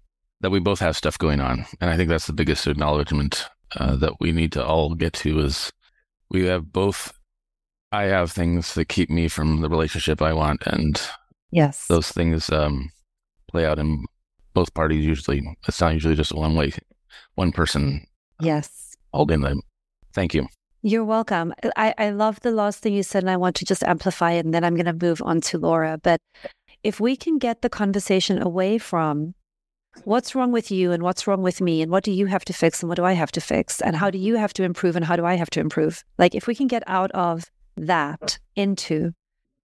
[0.46, 3.96] that we both have stuff going on, and I think that's the biggest acknowledgement uh,
[3.96, 5.72] that we need to all get to is
[6.30, 7.12] we have both.
[7.92, 11.02] I have things that keep me from the relationship I want, and
[11.50, 12.92] yes, those things um,
[13.50, 14.06] play out in
[14.54, 15.42] both parties usually.
[15.68, 16.74] It's not usually just one way,
[17.34, 18.06] one person.
[18.40, 18.96] Yes.
[19.16, 19.62] Holding them.
[20.14, 20.46] Thank you.
[20.84, 21.56] You're welcome.
[21.76, 24.46] I, I love the last thing you said, and I want to just amplify it,
[24.46, 25.98] and then I'm going to move on to Laura.
[25.98, 26.20] But
[26.84, 29.34] if we can get the conversation away from
[30.04, 32.54] what's wrong with you and what's wrong with me, and what do you have to
[32.54, 34.96] fix, and what do I have to fix, and how do you have to improve,
[34.96, 36.04] and how do I have to improve?
[36.18, 37.46] Like, if we can get out of
[37.78, 39.14] that into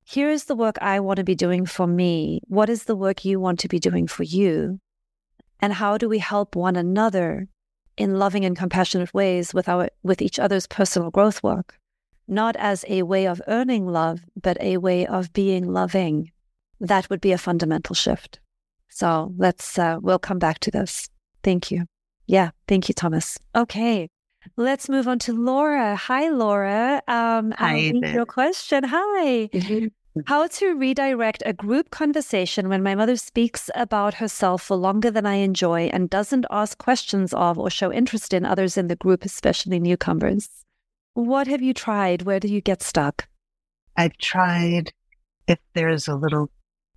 [0.03, 2.41] here is the work I want to be doing for me.
[2.49, 4.81] What is the work you want to be doing for you?
[5.61, 7.47] And how do we help one another
[7.95, 11.77] in loving and compassionate ways with our with each other's personal growth work?
[12.27, 16.31] Not as a way of earning love, but a way of being loving.
[16.81, 18.40] That would be a fundamental shift.
[18.91, 21.09] So let's uh, we'll come back to this.
[21.43, 21.85] Thank you.
[22.27, 23.37] Yeah, thank you, Thomas.
[23.55, 24.09] Okay.
[24.57, 25.95] Let's move on to Laura.
[25.95, 27.01] Hi, Laura.
[27.07, 27.75] Um, Hi.
[27.75, 28.83] Your question.
[28.83, 29.49] Hi.
[29.53, 29.87] Mm-hmm.
[30.25, 35.25] How to redirect a group conversation when my mother speaks about herself for longer than
[35.25, 39.23] I enjoy and doesn't ask questions of or show interest in others in the group,
[39.23, 40.49] especially newcomers.
[41.13, 42.23] What have you tried?
[42.23, 43.27] Where do you get stuck?
[43.95, 44.91] I've tried
[45.47, 46.49] if there's a little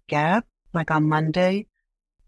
[0.08, 1.66] gap, like on Monday,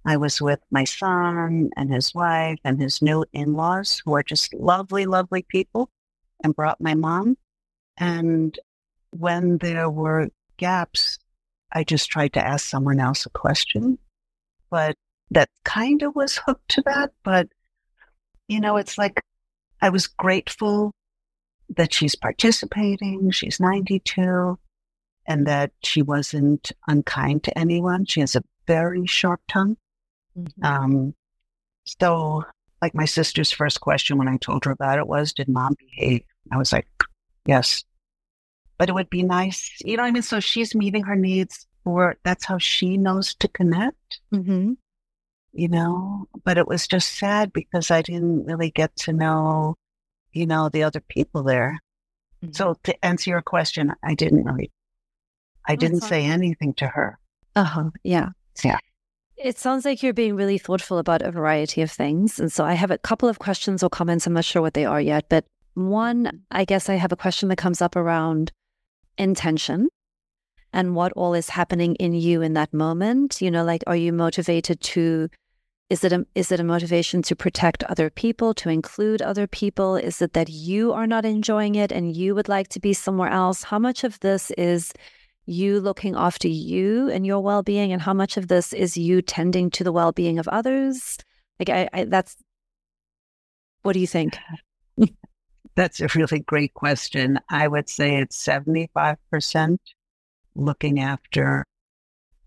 [0.07, 4.23] I was with my son and his wife and his new in laws, who are
[4.23, 5.91] just lovely, lovely people,
[6.45, 7.37] and brought my mom.
[7.97, 8.57] And
[9.11, 11.19] when there were gaps,
[11.73, 13.99] I just tried to ask someone else a question.
[14.71, 14.95] But
[15.33, 17.13] that kind of was hooked to that.
[17.25, 17.49] But,
[18.47, 19.21] you know, it's like
[19.83, 20.93] I was grateful
[21.77, 23.33] that she's participating.
[23.33, 24.57] She's 92
[25.27, 28.05] and that she wasn't unkind to anyone.
[28.05, 29.77] She has a very sharp tongue.
[30.37, 30.65] Mm-hmm.
[30.65, 31.15] Um,
[31.85, 32.45] so,
[32.83, 36.23] like my sister's first question when I told her about it was, "Did mom behave?"
[36.53, 36.87] I was like,
[37.47, 37.85] "Yes,"
[38.79, 40.23] but it would be nice, you know what I mean.
[40.23, 44.21] So she's meeting her needs, or that's how she knows to connect.
[44.33, 44.73] Mm-hmm.
[45.53, 49.77] You know, but it was just sad because I didn't really get to know,
[50.33, 51.79] you know, the other people there.
[52.45, 52.53] Mm-hmm.
[52.53, 54.71] So to answer your question, I didn't really,
[55.67, 57.19] I didn't say anything to her.
[57.55, 57.91] Uh huh.
[58.03, 58.31] Yeah.
[58.63, 58.79] Yeah.
[59.37, 62.41] It sounds like you're being really thoughtful about a variety of things.
[62.41, 64.27] And so I have a couple of questions or comments.
[64.27, 65.27] I'm not sure what they are yet.
[65.29, 65.45] But
[65.75, 66.37] one, mm-hmm.
[66.51, 68.51] I guess I have a question that comes up around
[69.19, 69.89] intention
[70.73, 73.41] and what all is happening in you in that moment.
[73.41, 75.29] You know, like, are you motivated to
[75.89, 79.95] Is it a, is it a motivation to protect other people, to include other people?
[79.97, 83.31] Is it that you are not enjoying it and you would like to be somewhere
[83.31, 83.65] else?
[83.65, 84.93] How much of this is
[85.47, 89.71] you looking after you and your well-being and how much of this is you tending
[89.71, 91.19] to the well-being of others?
[91.59, 92.37] Like I, I that's
[93.83, 94.37] what do you think?
[95.77, 97.39] That's a really great question.
[97.51, 99.77] I would say it's 75%
[100.55, 101.67] looking after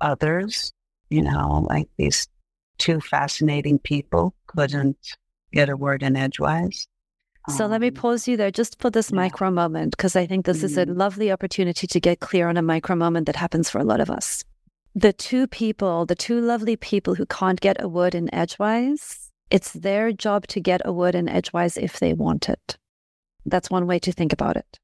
[0.01, 0.73] others,
[1.09, 2.27] you know, like these
[2.79, 4.97] two fascinating people couldn't
[5.53, 6.87] get a word in edgewise.
[7.57, 9.17] So let me um, pause you there just for this yeah.
[9.17, 10.65] micro moment, because I think this mm-hmm.
[10.65, 10.97] is a mm-hmm.
[10.97, 14.09] lovely opportunity to get clear on a micro moment that happens for a lot of
[14.09, 14.43] us.
[14.95, 19.73] The two people, the two lovely people who can't get a word in edgewise, it's
[19.73, 22.77] their job to get a word in edgewise if they want it.
[23.45, 24.79] That's one way to think about it.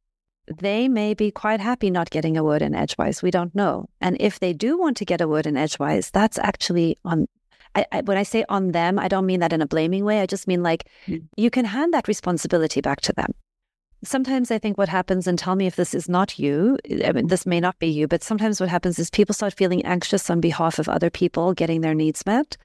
[0.47, 3.21] They may be quite happy not getting a word in edgewise.
[3.21, 3.89] We don't know.
[3.99, 7.27] And if they do want to get a word in edgewise, that's actually on
[7.75, 10.21] I, I, when I say on them, I don't mean that in a blaming way.
[10.21, 11.23] I just mean like mm.
[11.35, 13.33] you can hand that responsibility back to them.
[14.03, 17.27] Sometimes I think what happens, and tell me if this is not you, I mean,
[17.27, 20.41] this may not be you, but sometimes what happens is people start feeling anxious on
[20.41, 22.57] behalf of other people getting their needs met.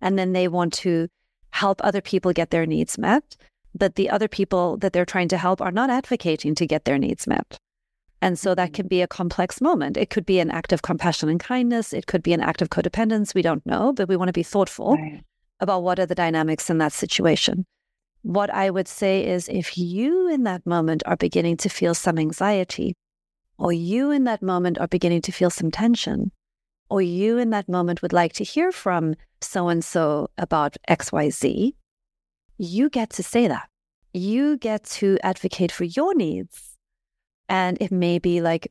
[0.00, 1.08] And then they want to
[1.50, 3.36] help other people get their needs met.
[3.74, 6.98] But the other people that they're trying to help are not advocating to get their
[6.98, 7.58] needs met.
[8.20, 8.74] And so that mm-hmm.
[8.74, 9.96] can be a complex moment.
[9.96, 11.92] It could be an act of compassion and kindness.
[11.92, 13.34] It could be an act of codependence.
[13.34, 15.22] We don't know, but we want to be thoughtful right.
[15.60, 17.64] about what are the dynamics in that situation.
[18.22, 22.18] What I would say is if you in that moment are beginning to feel some
[22.18, 22.94] anxiety,
[23.58, 26.32] or you in that moment are beginning to feel some tension,
[26.90, 31.74] or you in that moment would like to hear from so and so about XYZ,
[32.56, 33.68] you get to say that.
[34.12, 36.67] You get to advocate for your needs
[37.48, 38.70] and it may be like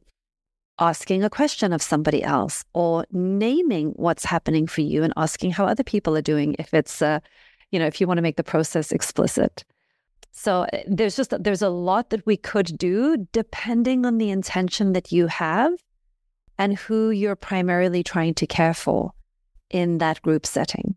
[0.79, 5.65] asking a question of somebody else or naming what's happening for you and asking how
[5.65, 7.19] other people are doing if it's, uh,
[7.71, 9.65] you know, if you want to make the process explicit.
[10.31, 14.93] So uh, there's just, there's a lot that we could do depending on the intention
[14.93, 15.73] that you have
[16.59, 19.13] and who you're primarily trying to care for
[19.71, 20.95] in that group setting.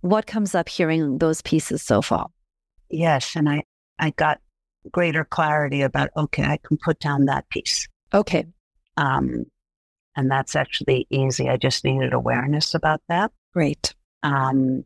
[0.00, 2.26] What comes up hearing those pieces so far?
[2.90, 3.36] Yes.
[3.36, 3.62] And I,
[4.00, 4.40] I got
[4.90, 7.88] greater clarity about, okay, I can put down that piece.
[8.12, 8.46] Okay.
[8.96, 9.46] Um,
[10.16, 11.48] and that's actually easy.
[11.48, 13.32] I just needed awareness about that.
[13.52, 13.94] Great.
[14.22, 14.84] Um,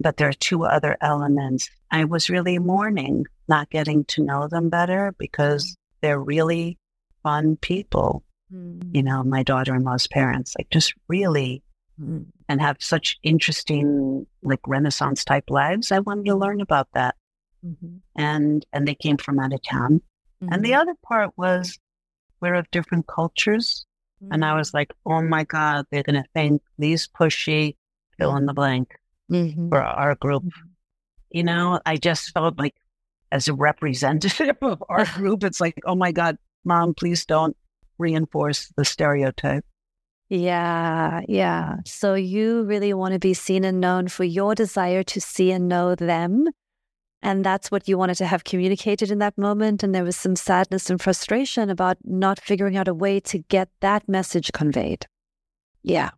[0.00, 1.70] but there are two other elements.
[1.90, 6.78] I was really mourning not getting to know them better because they're really
[7.22, 8.24] fun people.
[8.52, 8.94] Mm.
[8.94, 11.62] You know, my daughter in law's parents, like just really,
[12.00, 12.26] mm.
[12.48, 15.92] and have such interesting, like Renaissance type lives.
[15.92, 17.16] I wanted to learn about that.
[17.64, 17.96] Mm-hmm.
[18.16, 20.02] And and they came from out of town.
[20.42, 20.52] Mm-hmm.
[20.52, 20.80] And the mm-hmm.
[20.80, 21.78] other part was
[22.40, 23.86] we're of different cultures.
[24.22, 24.34] Mm-hmm.
[24.34, 24.58] And I mm-hmm.
[24.58, 27.76] was like, oh my God, they're gonna think these pushy
[28.18, 28.94] fill in the blank
[29.30, 29.68] mm-hmm.
[29.68, 30.44] for our group.
[31.30, 32.74] You know, I just felt like
[33.32, 37.56] as a representative of our group, it's like, oh my God, mom, please don't
[37.98, 39.64] reinforce the stereotype.
[40.28, 41.76] Yeah, yeah.
[41.84, 45.68] So you really want to be seen and known for your desire to see and
[45.68, 46.48] know them
[47.24, 49.82] and that's what you wanted to have communicated in that moment.
[49.82, 53.70] And there was some sadness and frustration about not figuring out a way to get
[53.80, 55.06] that message conveyed.
[55.82, 56.10] Yeah.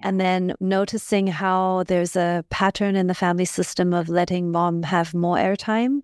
[0.00, 5.14] And then noticing how there's a pattern in the family system of letting mom have
[5.14, 6.02] more airtime,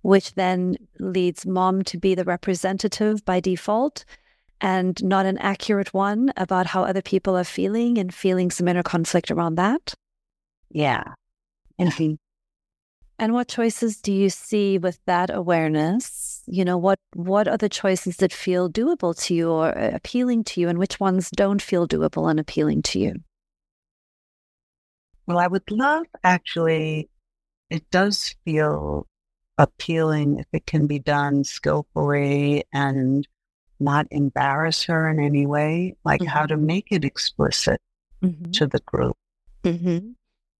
[0.00, 4.06] which then leads mom to be the representative by default
[4.62, 8.82] and not an accurate one about how other people are feeling and feeling some inner
[8.82, 9.92] conflict around that.
[10.70, 11.02] Yeah.
[11.78, 11.92] And
[13.22, 16.42] and what choices do you see with that awareness?
[16.46, 20.42] You know, what what are the choices that feel doable to you or uh, appealing
[20.44, 23.14] to you, and which ones don't feel doable and appealing to you?
[25.24, 27.10] Well, I would love actually,
[27.70, 29.06] it does feel
[29.56, 33.28] appealing if it can be done skillfully and
[33.78, 36.28] not embarrass her in any way, like mm-hmm.
[36.28, 37.80] how to make it explicit
[38.20, 38.50] mm-hmm.
[38.50, 39.16] to the group.
[39.62, 40.08] Mm-hmm.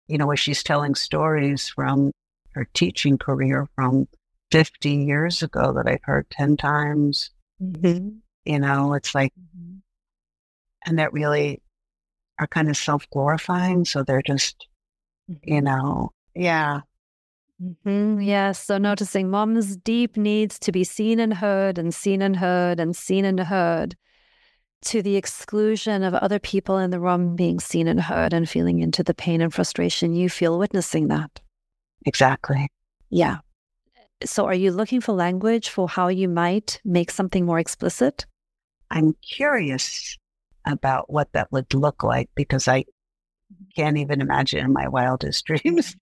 [0.06, 2.12] You know, where she's telling stories from
[2.54, 4.08] her teaching career from
[4.50, 7.30] 50 years ago that I've heard 10 times.
[7.60, 8.08] Mm-hmm.
[8.44, 9.78] You know, it's like, mm-hmm.
[10.86, 11.62] and that really
[12.38, 13.84] are kind of self glorifying.
[13.84, 14.66] So they're just,
[15.30, 15.54] mm-hmm.
[15.54, 16.80] you know, yeah.
[17.62, 18.20] Mm-hmm.
[18.20, 18.62] Yes.
[18.62, 22.96] So noticing mom's deep needs to be seen and heard and seen and heard and
[22.96, 23.96] seen and heard
[24.82, 28.80] to the exclusion of other people in the room being seen and heard and feeling
[28.80, 31.40] into the pain and frustration you feel witnessing that.
[32.06, 32.68] Exactly.
[33.10, 33.38] Yeah.
[34.24, 38.26] So, are you looking for language for how you might make something more explicit?
[38.90, 40.16] I'm curious
[40.64, 42.84] about what that would look like because I
[43.74, 45.96] can't even imagine in my wildest dreams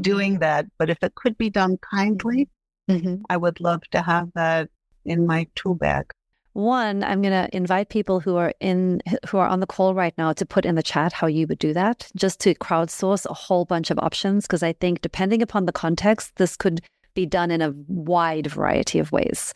[0.00, 0.66] doing that.
[0.78, 2.48] But if it could be done kindly,
[2.90, 3.22] Mm-hmm.
[3.28, 4.68] I would love to have that
[5.04, 6.12] in my tool bag.
[6.52, 10.14] One, I'm going to invite people who are in who are on the call right
[10.18, 13.34] now to put in the chat how you would do that, just to crowdsource a
[13.34, 16.80] whole bunch of options because I think depending upon the context, this could
[17.14, 19.54] be done in a wide variety of ways.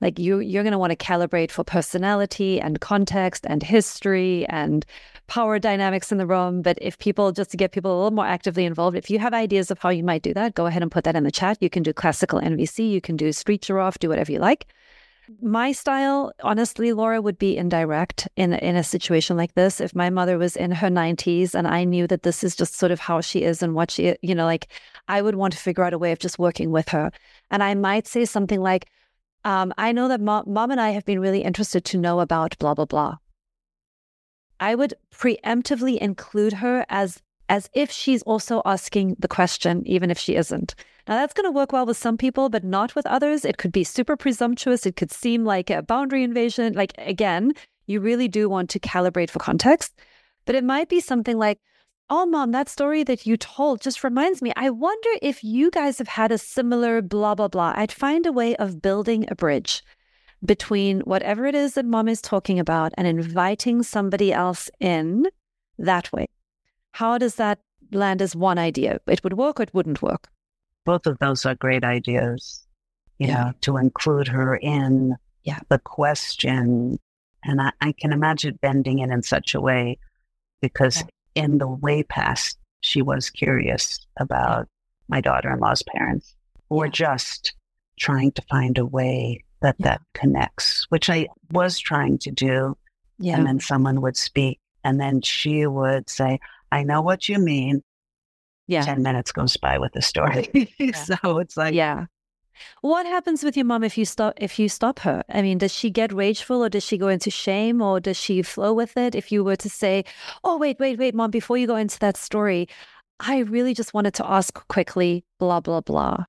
[0.00, 4.84] Like you you're going to want to calibrate for personality and context and history and
[5.28, 8.26] power dynamics in the room, but if people just to get people a little more
[8.26, 10.90] actively involved, if you have ideas of how you might do that, go ahead and
[10.90, 11.56] put that in the chat.
[11.60, 14.66] You can do classical NVC, you can do street giraffe, do whatever you like.
[15.40, 19.80] My style, honestly, Laura, would be indirect in in a situation like this.
[19.80, 22.90] If my mother was in her 90s and I knew that this is just sort
[22.90, 24.68] of how she is and what she, you know, like
[25.08, 27.12] I would want to figure out a way of just working with her.
[27.50, 28.88] And I might say something like,
[29.44, 32.58] um, I know that mom, mom and I have been really interested to know about
[32.58, 33.16] blah, blah, blah.
[34.60, 40.18] I would preemptively include her as as if she's also asking the question, even if
[40.18, 40.74] she isn't.
[41.08, 43.44] Now, that's going to work well with some people, but not with others.
[43.44, 44.86] It could be super presumptuous.
[44.86, 46.74] It could seem like a boundary invasion.
[46.74, 47.54] Like, again,
[47.86, 49.92] you really do want to calibrate for context,
[50.44, 51.58] but it might be something like,
[52.10, 54.52] Oh, mom, that story that you told just reminds me.
[54.54, 57.72] I wonder if you guys have had a similar blah, blah, blah.
[57.74, 59.82] I'd find a way of building a bridge
[60.44, 65.26] between whatever it is that mom is talking about and inviting somebody else in
[65.78, 66.26] that way.
[66.92, 67.58] How does that
[67.90, 69.00] land as one idea?
[69.06, 70.28] It would work or it wouldn't work.
[70.84, 72.64] Both of those are great ideas,
[73.18, 73.34] you Yeah.
[73.44, 75.60] know, to include her in Yeah.
[75.68, 76.98] the question.
[77.44, 79.98] And I, I can imagine bending it in such a way
[80.60, 81.02] because
[81.34, 84.68] in the way past, she was curious about
[85.08, 86.34] my daughter in law's parents
[86.68, 86.92] or Yeah.
[86.92, 87.54] just
[87.98, 89.84] trying to find a way that Yeah.
[89.84, 92.76] that connects, which I was trying to do.
[93.18, 93.36] Yeah.
[93.38, 96.40] And then someone would speak, and then she would say,
[96.72, 97.82] I know what you mean.
[98.66, 98.82] yeah.
[98.82, 100.48] 10 minutes goes by with the story.
[100.94, 102.06] so it's like, yeah.
[102.80, 105.22] What happens with your mom if you stop if you stop her?
[105.28, 108.42] I mean, does she get rageful or does she go into shame or does she
[108.42, 109.14] flow with it?
[109.14, 110.04] If you were to say,
[110.44, 112.68] "Oh, wait, wait, wait, mom, before you go into that story,
[113.18, 116.24] I really just wanted to ask quickly, blah blah blah."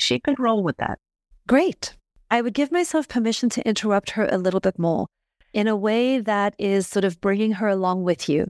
[0.00, 0.98] she could roll with that.
[1.46, 1.96] Great.
[2.30, 5.06] I would give myself permission to interrupt her a little bit more
[5.52, 8.46] in a way that is sort of bringing her along with you.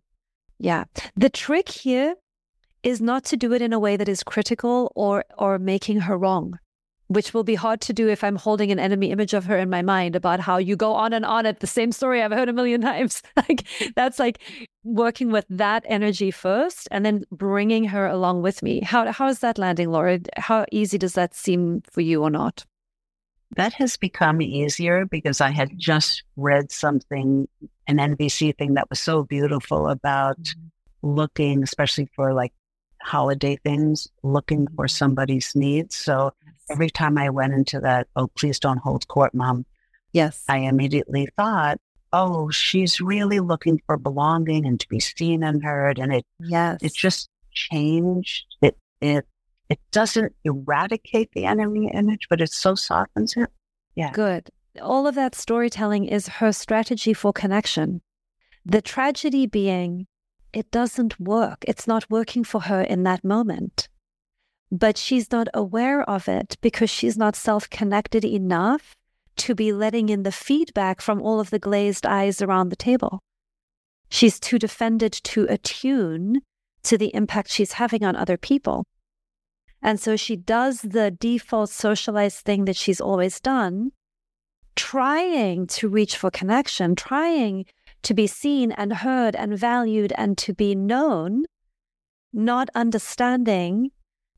[0.61, 0.85] Yeah.
[1.17, 2.17] The trick here
[2.83, 6.19] is not to do it in a way that is critical or or making her
[6.19, 6.59] wrong,
[7.09, 9.71] which will be hard to do if I'm holding an enemy image of her in
[9.71, 12.51] my mind about how you go on and on at the same story I've heard
[12.51, 13.23] a million times.
[13.37, 14.39] like that's like
[14.85, 18.81] working with that energy first and then bringing her along with me.
[18.81, 20.21] How how is that landing, Laura?
[20.37, 22.67] How easy does that seem for you or not?
[23.57, 27.48] That has become easier because I had just read something,
[27.86, 31.09] an NVC thing that was so beautiful about mm-hmm.
[31.09, 32.53] looking, especially for like
[33.03, 34.96] holiday things, looking for mm-hmm.
[34.96, 35.96] somebody's needs.
[35.96, 36.32] So
[36.70, 39.64] every time I went into that, oh, please don't hold court, mom,
[40.12, 40.44] Yes.
[40.48, 41.78] I immediately thought,
[42.12, 45.98] oh, she's really looking for belonging and to be seen and heard.
[45.98, 46.78] And it, yes.
[46.82, 48.46] it just changed.
[48.61, 49.26] It, it,
[49.71, 53.49] it doesn't eradicate the enemy image, but it so softens it.
[53.95, 54.11] Yeah.
[54.11, 54.51] Good.
[54.83, 58.03] All of that storytelling is her strategy for connection.
[58.66, 60.09] The tragedy being,
[60.53, 61.64] it doesn't work.
[61.68, 63.89] It's not working for her in that moment.
[64.73, 68.97] But she's not aware of it because she's not self connected enough
[69.37, 73.21] to be letting in the feedback from all of the glazed eyes around the table.
[74.09, 76.43] She's too defended to attune
[76.83, 78.85] to the impact she's having on other people.
[79.83, 83.93] And so she does the default socialized thing that she's always done,
[84.76, 87.64] trying to reach for connection, trying
[88.03, 91.45] to be seen and heard and valued and to be known,
[92.33, 93.91] not understanding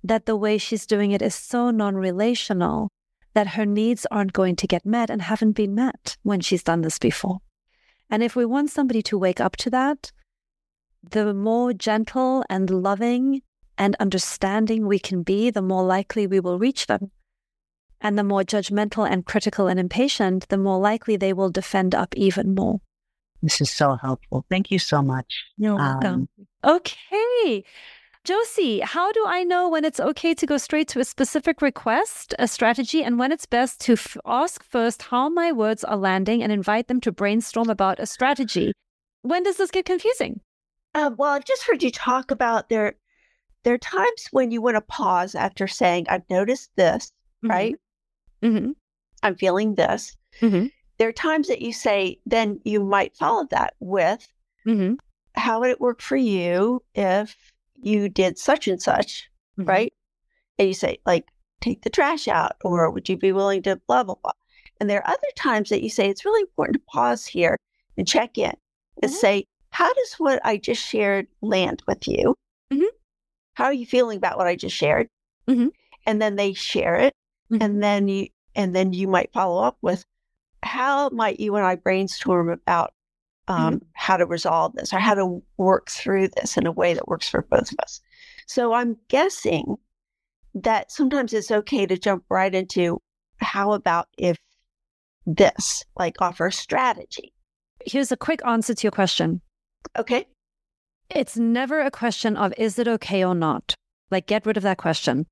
[0.04, 2.90] that the way she's doing it is so non relational
[3.34, 6.82] that her needs aren't going to get met and haven't been met when she's done
[6.82, 7.38] this before.
[8.10, 10.12] And if we want somebody to wake up to that,
[11.02, 13.42] the more gentle and loving
[13.78, 17.10] and understanding we can be, the more likely we will reach them.
[18.00, 22.14] And the more judgmental and critical and impatient, the more likely they will defend up
[22.16, 22.80] even more.
[23.42, 24.44] This is so helpful.
[24.48, 25.44] Thank you so much.
[25.56, 26.28] You're welcome.
[26.64, 27.64] Okay.
[28.24, 32.36] Josie, how do I know when it's okay to go straight to a specific request,
[32.38, 36.40] a strategy, and when it's best to f- ask first how my words are landing
[36.40, 38.72] and invite them to brainstorm about a strategy?
[39.22, 40.40] When does this get confusing?
[40.94, 42.94] Uh, well, I've just heard you talk about there.
[43.64, 47.76] There are times when you want to pause after saying, "I've noticed this," right?
[48.42, 48.72] Mm-hmm.
[49.22, 50.16] I'm feeling this.
[50.40, 50.72] Mhm.
[50.98, 54.26] There are times that you say, then you might follow that with,
[54.66, 54.94] Mm-hmm.
[55.34, 59.68] how would it work for you if you did such and such, Mhm.
[59.68, 59.94] right?
[60.58, 61.26] And you say, like,
[61.60, 64.32] take the trash out, or would you be willing to blah, blah, blah.
[64.80, 67.56] And there are other times that you say, it's really important to pause here
[67.96, 68.54] and check in
[69.02, 69.14] and Mhm.
[69.14, 72.34] say, how does what I just shared land with you?
[73.54, 75.08] How are you feeling about what I just shared?
[75.48, 75.70] Mhm.
[76.06, 77.14] And then they share it.
[77.50, 77.62] Mhm.
[77.62, 80.04] And then you, and then you might follow up with,
[80.62, 82.92] how might you and I brainstorm about
[83.48, 87.08] um, how to resolve this or how to work through this in a way that
[87.08, 88.00] works for both of us.
[88.46, 89.76] So I'm guessing
[90.54, 93.00] that sometimes it's okay to jump right into
[93.38, 94.38] how about if
[95.26, 97.32] this, like offer a strategy.
[97.84, 99.40] Here's a quick answer to your question.
[99.98, 100.26] Okay.
[101.14, 103.74] It's never a question of is it okay or not.
[104.10, 105.26] Like get rid of that question.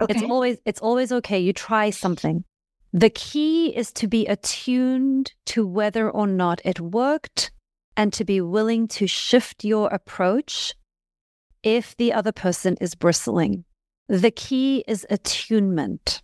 [0.00, 0.14] Okay.
[0.14, 1.38] It's always it's always okay.
[1.38, 2.44] You try something.
[2.92, 7.50] The key is to be attuned to whether or not it worked
[7.96, 10.74] and to be willing to shift your approach
[11.62, 13.64] if the other person is bristling.
[14.08, 16.22] The key is attunement.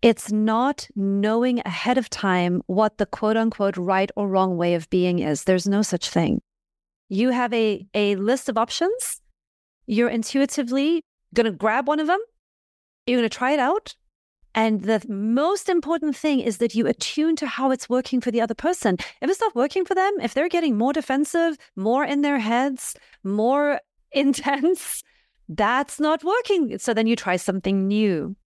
[0.00, 4.88] It's not knowing ahead of time what the quote unquote right or wrong way of
[4.90, 5.44] being is.
[5.44, 6.40] There's no such thing.
[7.08, 9.20] You have a, a list of options.
[9.86, 11.02] You're intuitively
[11.34, 12.20] going to grab one of them.
[13.06, 13.94] You're going to try it out.
[14.54, 18.40] And the most important thing is that you attune to how it's working for the
[18.40, 18.96] other person.
[19.20, 22.96] If it's not working for them, if they're getting more defensive, more in their heads,
[23.22, 23.80] more
[24.12, 25.02] intense,
[25.48, 26.78] that's not working.
[26.78, 28.36] So then you try something new.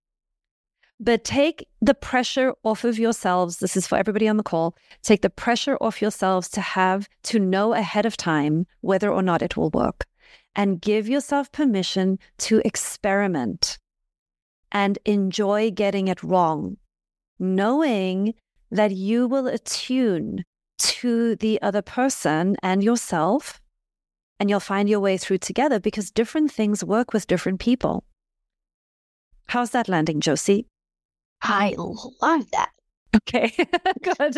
[1.03, 3.59] But take the pressure off of yourselves.
[3.59, 4.76] This is for everybody on the call.
[5.03, 9.42] Take the pressure off yourselves to have to know ahead of time whether or not
[9.42, 10.07] it will work
[10.55, 13.78] and give yourself permission to experiment
[14.70, 16.76] and enjoy getting it wrong,
[17.36, 18.34] knowing
[18.70, 20.44] that you will attune
[20.78, 23.61] to the other person and yourself,
[24.38, 28.05] and you'll find your way through together because different things work with different people.
[29.46, 30.68] How's that landing, Josie?
[31.43, 32.70] I love that.
[33.16, 33.53] Okay,
[34.03, 34.36] good.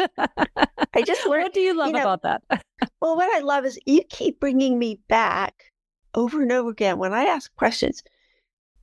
[0.94, 2.42] I just learned, what do you love know, about that?
[3.00, 5.54] well, what I love is you keep bringing me back
[6.14, 6.98] over and over again.
[6.98, 8.02] When I ask questions,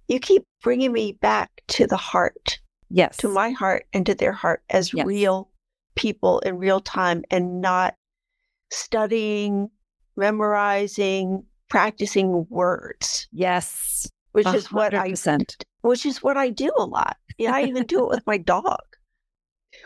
[0.07, 2.59] you keep bringing me back to the heart,
[2.89, 5.05] yes, to my heart and to their heart as Yes.
[5.05, 5.49] real
[5.95, 7.95] people in real time and not
[8.71, 9.69] studying,
[10.15, 15.63] memorizing, practicing words, yes, which is what I 100%.
[15.81, 17.17] Which is what I do a lot.
[17.37, 18.79] Yeah, I even do it with my dog,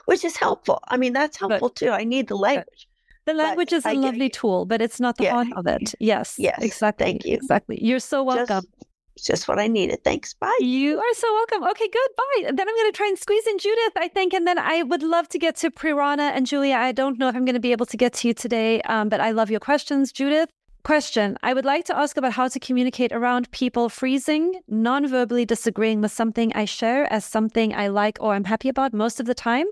[0.05, 0.79] which is helpful.
[0.87, 1.89] I mean, that's helpful too.
[1.89, 2.87] I need the language.
[3.25, 5.31] The language is a I lovely tool, but it's not the Yeah.
[5.33, 5.95] heart of it.
[5.99, 6.35] Yes.
[6.37, 7.05] Yes, Exactly.
[7.05, 7.33] thank you.
[7.33, 7.79] Exactly.
[7.83, 8.65] You're so welcome.
[8.65, 10.03] Just, it's just what I needed.
[10.03, 10.33] Thanks.
[10.35, 10.55] Bye.
[10.59, 11.63] You are so welcome.
[11.69, 12.09] Okay, good.
[12.17, 12.51] Bye.
[12.51, 14.33] Then I'm going to try and squeeze in Judith, I think.
[14.33, 16.75] And then I would love to get to Prirana and Julia.
[16.75, 19.09] I don't know if I'm going to be able to get to you today, um,
[19.09, 20.11] but I love your questions.
[20.11, 20.49] Judith,
[20.85, 21.35] question.
[21.41, 25.99] I would like to ask about how to communicate around people freezing, non verbally disagreeing
[25.99, 29.33] with something I share as something I like or I'm happy about most of the
[29.33, 29.65] time.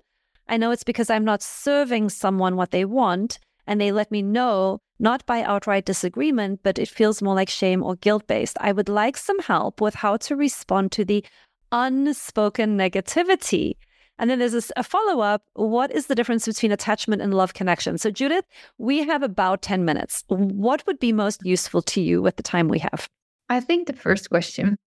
[0.50, 4.22] I know it's because I'm not serving someone what they want, and they let me
[4.22, 8.58] know not by outright disagreement, but it feels more like shame or guilt based.
[8.60, 11.24] I would like some help with how to respond to the
[11.72, 13.76] unspoken negativity.
[14.24, 15.44] And then there's a follow up.
[15.56, 17.98] What is the difference between attachment and love connection?
[17.98, 18.46] So, Judith,
[18.78, 20.24] we have about 10 minutes.
[20.30, 23.10] What would be most useful to you with the time we have?
[23.50, 24.78] I think the first question.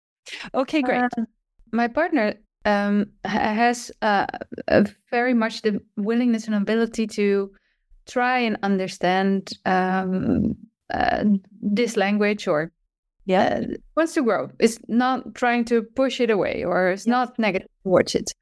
[0.54, 1.02] Okay, great.
[1.02, 1.24] Uh,
[1.70, 2.32] my partner
[2.64, 4.24] um, has uh,
[4.68, 7.52] a very much the willingness and ability to
[8.06, 10.56] try and understand um,
[10.88, 11.24] uh,
[11.60, 12.72] this language or
[13.26, 13.60] yeah.
[13.60, 14.48] uh, wants to grow.
[14.60, 17.10] Is not trying to push it away or is Yes.
[17.10, 18.32] not negative towards it.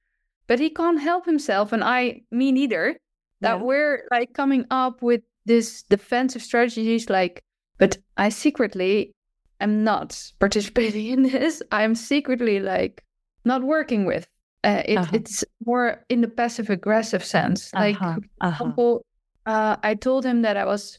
[0.46, 2.96] But he can't help himself, and I, me neither,
[3.40, 3.62] that Yeah.
[3.62, 7.42] we're like coming up with this defensive strategies like,
[7.78, 9.12] but I secretly
[9.60, 11.62] am not participating in this.
[11.72, 13.02] I'm secretly like
[13.44, 14.26] not working with.
[14.64, 15.10] Uh, it, Uh-huh.
[15.16, 17.72] It's more in the passive aggressive sense.
[17.74, 18.64] Like, Uh-huh, uh-huh.
[18.64, 19.04] example,
[19.46, 20.98] uh, I told him that I was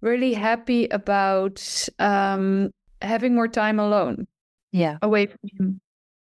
[0.00, 2.70] really happy about um,
[3.02, 4.26] having more time alone
[4.72, 4.98] Yeah.
[5.02, 5.80] away from him,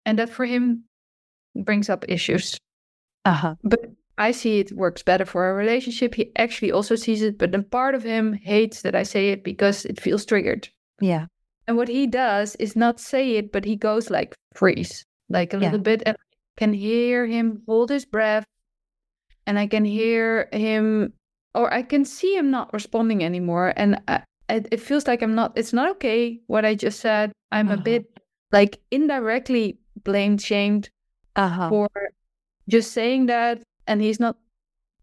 [0.04, 0.84] and that for him
[1.54, 2.56] brings up issues.
[3.24, 3.54] Uh huh.
[3.62, 3.80] But
[4.18, 6.14] I see it works better for our relationship.
[6.14, 9.42] He actually also sees it, but then part of him hates that I say it
[9.44, 10.68] because it feels triggered.
[11.00, 11.26] Yeah.
[11.66, 15.56] And what he does is not say it, but he goes like freeze, like a
[15.58, 15.64] Yeah.
[15.70, 18.44] little bit, and I can hear him hold his breath,
[19.46, 21.12] and I can hear him,
[21.54, 25.34] or I can see him not responding anymore, and I, it, it feels like I'm
[25.34, 25.52] not.
[25.56, 27.32] It's not okay what I just said.
[27.50, 27.80] I'm Uh-huh.
[27.80, 28.04] a bit
[28.50, 30.90] like indirectly blamed, shamed
[31.34, 31.68] Uh huh.
[31.68, 31.90] for
[32.68, 34.36] just saying that, and he's not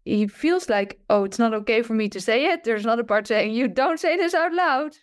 [0.04, 2.64] he feels like, oh, it's not okay for me to say it.
[2.64, 4.96] There's another part saying, you don't say this out loud.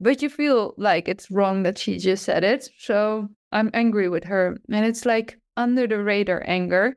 [0.00, 2.68] But you feel like it's wrong that she just said it.
[2.78, 4.56] So I'm angry with her.
[4.70, 6.96] And it's like under the radar anger.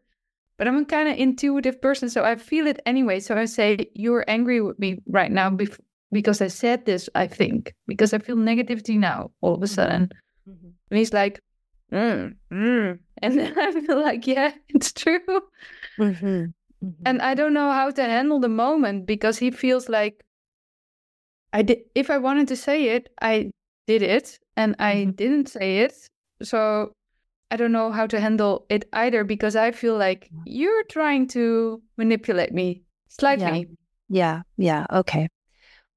[0.57, 2.09] But I'm a kind of intuitive person.
[2.09, 3.20] So I feel it anyway.
[3.20, 5.80] So I say, you're angry with me right now bef-
[6.11, 10.09] because I said this, I think, because I feel negativity now all of a sudden.
[10.49, 10.70] Mm-hmm.
[10.89, 11.41] And he's like,
[11.92, 13.00] mm, mm.
[13.22, 15.20] and then I feel like, yeah, it's true.
[16.00, 16.26] Mm-hmm.
[16.26, 16.90] Mm-hmm.
[17.06, 20.24] And I don't know how to handle the moment because he feels like
[21.54, 21.80] I did.
[21.96, 23.52] If I wanted to say it, I
[23.88, 25.12] did it, and I mm-hmm.
[25.12, 26.10] didn't say it.
[26.44, 26.92] So
[27.50, 31.82] I don't know how to handle it either because I feel like you're trying to
[31.98, 33.70] manipulate me slightly.
[34.10, 34.42] Yeah.
[34.58, 34.86] Yeah.
[34.90, 35.00] yeah.
[35.00, 35.30] Okay.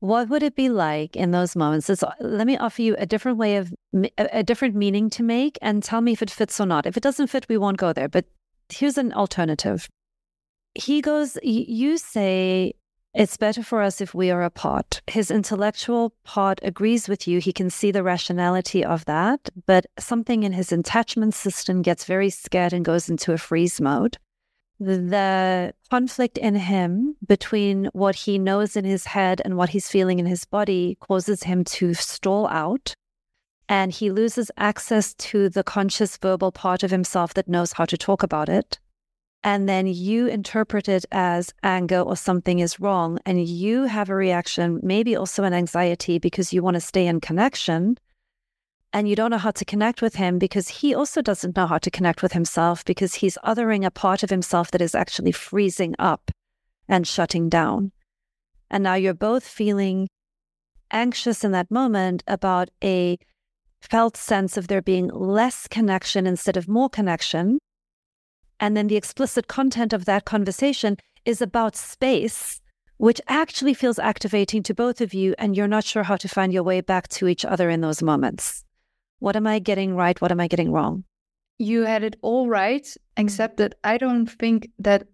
[0.01, 1.91] What would it be like in those moments?
[1.91, 3.75] It's, uh, let me offer you a different way of
[4.17, 6.87] a different meaning to make and tell me if it fits or not.
[6.87, 8.09] If it doesn't fit, we won't go there.
[8.09, 8.27] But
[8.69, 9.89] here's an alternative
[10.75, 12.75] he goes, You say
[13.15, 15.01] it's better for us if we are apart.
[15.07, 17.41] His intellectual part agrees with you.
[17.41, 22.31] He can see the rationality of that, but something in his attachment system gets very
[22.31, 24.19] scared and goes into a freeze mode.
[24.81, 30.19] The conflict in him between what he knows in his head and what he's feeling
[30.19, 32.95] in his body causes him to stall out.
[33.69, 37.99] And he loses access to the conscious verbal part of himself that knows how to
[37.99, 38.79] talk about it
[39.45, 44.15] and then you interpret it as anger or something is wrong, and you have a
[44.15, 47.97] reaction, maybe also an anxiety because you want to stay in connection
[48.93, 51.79] and you don't know how to connect with him because he also doesn't know how
[51.79, 55.95] to connect with himself because he's othering a part of himself that is actually freezing
[55.99, 56.31] up
[56.89, 57.93] and shutting down.
[58.71, 60.09] And now you're both feeling
[60.91, 63.19] anxious in that moment about a
[63.81, 67.59] felt sense of there being less connection instead of more connection
[68.61, 72.61] and then the explicit content of that conversation is about space,
[72.97, 75.35] which actually feels activating to both of you.
[75.39, 78.03] And you're not sure how to find your way back to each other in those
[78.03, 78.65] moments.
[79.19, 80.21] What am I getting right?
[80.21, 81.05] What am I getting wrong?
[81.59, 85.09] You had it all right, except that I don't think that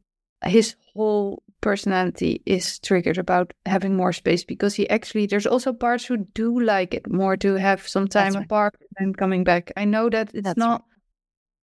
[0.44, 6.05] his whole personality is triggered about having more space because he actually there's also parts
[6.05, 8.44] who do like it more to have some time right.
[8.44, 9.72] apart and coming back.
[9.74, 10.84] I know that it's That's not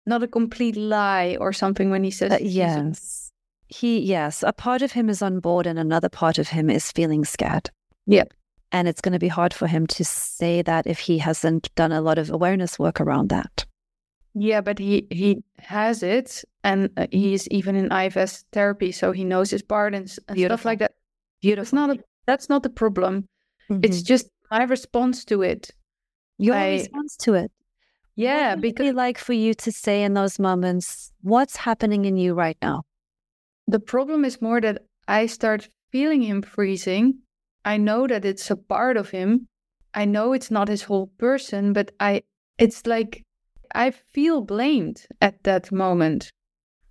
[0.05, 3.31] not a complete lie or something when he says uh, yes
[3.67, 6.91] he yes a part of him is on board and another part of him is
[6.91, 7.69] feeling scared
[8.05, 8.23] yeah
[8.71, 11.91] and it's going to be hard for him to say that if he hasn't done
[11.91, 13.65] a lot of awareness work around that
[14.33, 19.23] yeah but he he has it and uh, he's even in IFS therapy so he
[19.23, 20.93] knows his part and, and stuff like that
[21.41, 23.27] beautiful it's not a, that's not the problem
[23.69, 23.83] mm-hmm.
[23.83, 25.71] it's just my response to it
[26.37, 27.51] your I, response to it
[28.19, 32.03] yeah, what because it be like for you to say in those moments, what's happening
[32.03, 32.83] in you right now?
[33.67, 37.19] The problem is more that I start feeling him freezing.
[37.65, 39.47] I know that it's a part of him.
[39.93, 42.23] I know it's not his whole person, but I
[42.57, 43.23] it's like
[43.73, 46.31] I feel blamed at that moment.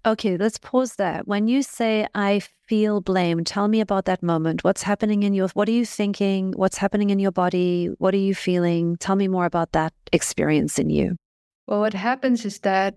[0.06, 1.20] Okay, let's pause there.
[1.26, 4.64] When you say I feel blame, tell me about that moment.
[4.64, 6.54] What's happening in your what are you thinking?
[6.56, 7.90] What's happening in your body?
[7.98, 8.96] What are you feeling?
[8.96, 11.16] Tell me more about that experience in you.
[11.66, 12.94] Well, what happens is that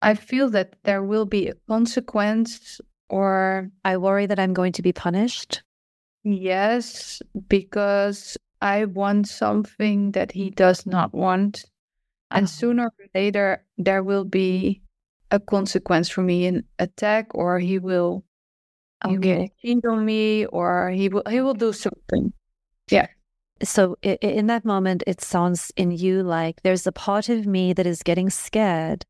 [0.00, 4.82] I feel that there will be a consequence or I worry that I'm going to
[4.82, 5.63] be punished.
[6.24, 11.64] Yes, because I want something that he does not want.
[12.30, 12.46] And oh.
[12.46, 14.82] sooner or later, there will be
[15.30, 18.24] a consequence for me, an attack, or he will,
[19.04, 19.12] okay.
[19.12, 22.32] he will cheat on me, or he will he will do something.
[22.90, 23.08] Yeah.
[23.62, 27.86] So in that moment, it sounds in you like there's a part of me that
[27.86, 29.04] is getting scared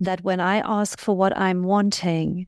[0.00, 2.46] that when I ask for what I'm wanting,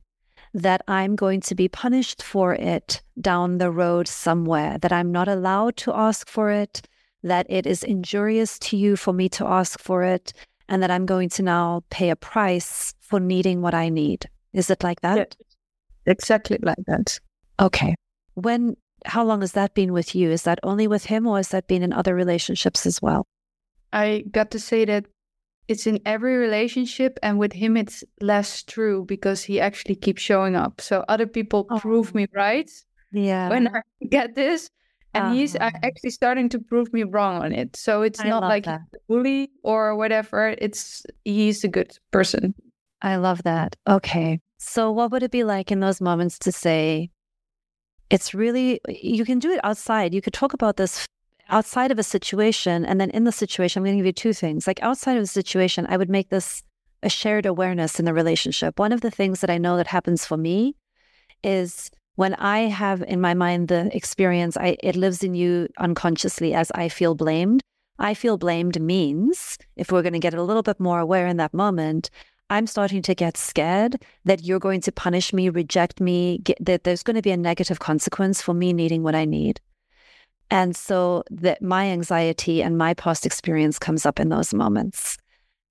[0.57, 5.27] that I'm going to be punished for it down the road somewhere, that I'm not
[5.27, 6.81] allowed to ask for it,
[7.21, 10.33] that it is injurious to you for me to ask for it,
[10.67, 14.27] and that I'm going to now pay a price for needing what I need.
[14.53, 15.35] Is it like that?
[15.37, 17.19] Yeah, exactly like that.
[17.59, 17.95] Okay.
[18.33, 20.31] When how long has that been with you?
[20.31, 23.27] Is that only with him or has that been in other relationships as well?
[23.93, 25.05] I got to say that
[25.67, 30.55] it's in every relationship and with him it's less true because he actually keeps showing
[30.55, 30.79] up.
[30.81, 31.79] So other people oh.
[31.79, 32.69] prove me right.
[33.11, 33.49] Yeah.
[33.49, 34.69] When I get this,
[35.13, 35.33] and uh-huh.
[35.33, 37.75] he's actually starting to prove me wrong on it.
[37.75, 38.81] So it's I not like that.
[38.91, 40.55] he's a bully or whatever.
[40.57, 42.53] It's he's a good person.
[43.01, 43.75] I love that.
[43.87, 44.39] Okay.
[44.57, 47.09] So what would it be like in those moments to say
[48.09, 50.13] it's really you can do it outside.
[50.13, 51.05] You could talk about this
[51.49, 54.33] outside of a situation and then in the situation I'm going to give you two
[54.33, 54.67] things.
[54.67, 56.63] Like outside of the situation, I would make this
[57.03, 58.79] a shared awareness in the relationship.
[58.79, 60.75] One of the things that I know that happens for me
[61.43, 66.53] is when I have in my mind the experience, I, it lives in you unconsciously
[66.53, 67.61] as I feel blamed.
[67.99, 71.37] I feel blamed means, if we're going to get a little bit more aware in
[71.37, 72.09] that moment,
[72.49, 76.83] I'm starting to get scared that you're going to punish me, reject me, get, that
[76.83, 79.59] there's going to be a negative consequence for me needing what I need.
[80.49, 85.17] And so that my anxiety and my past experience comes up in those moments.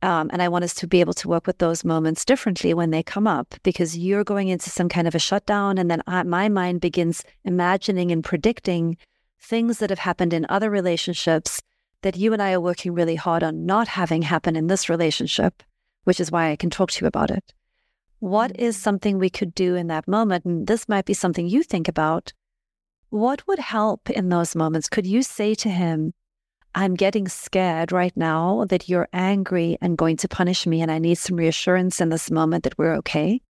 [0.03, 2.91] Um, and I want us to be able to work with those moments differently when
[2.91, 5.79] they come up because you're going into some kind of a shutdown.
[5.79, 8.99] And then I, my mind begins imagining and predicting
[9.41, 11.62] things that have happened in other relationships
[12.03, 15.62] that you and I are working really hard on not having happen in this relationship,
[16.05, 17.55] which is why I can talk to you about it.
[18.18, 18.83] What is mm-hmm.
[18.83, 20.45] something we could do in that moment?
[20.45, 22.33] And this might be something you think about.
[23.16, 24.90] What would help in those moments?
[24.90, 26.12] Could you say to him,
[26.74, 30.98] I'm getting scared right now that you're angry and going to punish me, and I
[30.98, 33.40] need some reassurance in this moment that we're okay.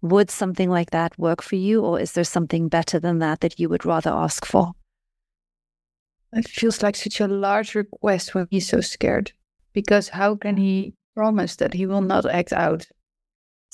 [0.00, 3.60] Would something like that work for you, or is there something better than that that
[3.60, 4.72] you would rather ask for?
[6.32, 9.32] It feels like such a large request when he's so scared,
[9.74, 12.86] because how can he promise that he will not act out?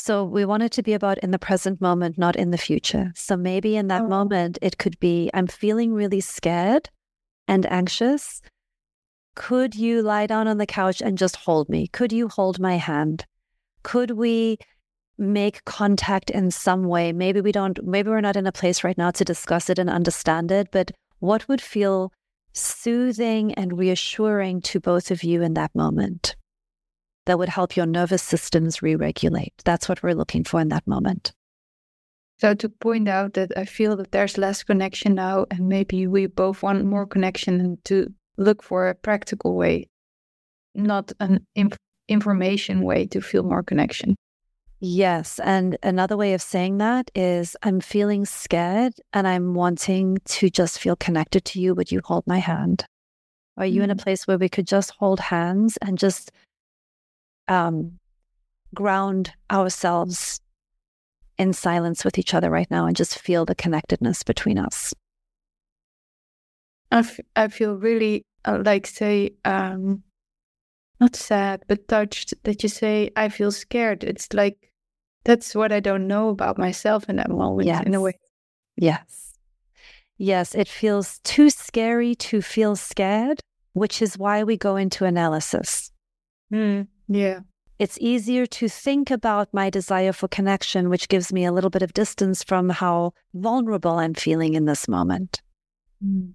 [0.05, 3.13] So we want it to be about in the present moment, not in the future.
[3.15, 4.09] So maybe in that oh.
[4.09, 6.91] moment, it could be I'm feeling really scared
[7.47, 8.43] and anxious,
[9.37, 11.87] could you lie down on the couch and just hold me?
[11.87, 13.27] Could you hold my hand?
[13.85, 14.59] Could we
[15.19, 17.13] make contact in some way?
[17.13, 19.89] Maybe we don't, maybe we're not in a place right now to discuss it and
[19.89, 20.91] understand it, but
[21.21, 22.13] what would feel
[22.55, 26.35] soothing and reassuring to both of you in that moment
[27.27, 29.55] that would help your nervous systems re regulate?
[29.65, 31.33] That's what we're looking for in that moment.
[32.39, 36.27] So to point out that I feel that there's less connection now, and maybe we
[36.27, 39.87] both want more connection, and to look for a practical way,
[40.75, 41.77] not an inf-
[42.09, 44.17] information way to feel more connection.
[44.81, 45.39] Yes.
[45.39, 50.81] And another way of saying that is I'm feeling scared and I'm wanting to just
[50.81, 51.77] feel connected to you.
[51.77, 52.85] Would you hold my hand?
[53.57, 53.85] Are you mm-hmm.
[53.85, 54.03] in a mm.
[54.03, 56.33] place where we could just hold hands and just
[57.49, 57.99] um,
[58.75, 60.41] ground ourselves
[61.39, 64.95] in silence with each other right now and just feel the connectedness between us.
[66.91, 70.03] I, f- I feel really uh, like, say, um,
[71.01, 74.05] not sad, but touched that you say, I feel scared.
[74.05, 74.71] It's like,
[75.25, 77.85] that's what I don't know about myself in that moment, yes.
[77.85, 78.19] in a way.
[78.77, 79.35] Yes.
[80.19, 83.41] Yes, it feels too scary to feel scared,
[83.73, 85.91] which is why we go into analysis.
[86.53, 87.41] Mm, yeah.
[87.79, 91.83] It's easier to think about my desire for connection, which gives me a little bit
[91.83, 95.43] of distance from how vulnerable I'm feeling in this moment.
[96.05, 96.35] Mm.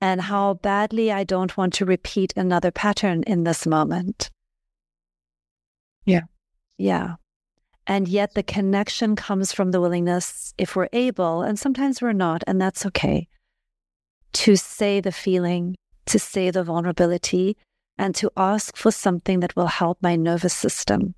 [0.00, 4.30] And how badly I don't want to repeat another pattern in this moment.
[6.06, 6.22] Yeah.
[6.78, 7.16] Yeah.
[7.86, 12.42] And yet the connection comes from the willingness, if we're able, and sometimes we're not,
[12.46, 13.28] and that's okay,
[14.32, 15.76] to say the feeling,
[16.06, 17.56] to say the vulnerability,
[17.98, 21.14] and to ask for something that will help my nervous system.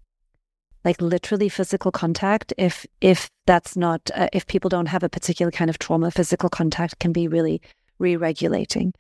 [0.85, 5.51] Like literally physical contact if if that's not uh, if people don't have a particular
[5.51, 7.61] kind of trauma physical contact can be really
[7.99, 8.93] re-regulating.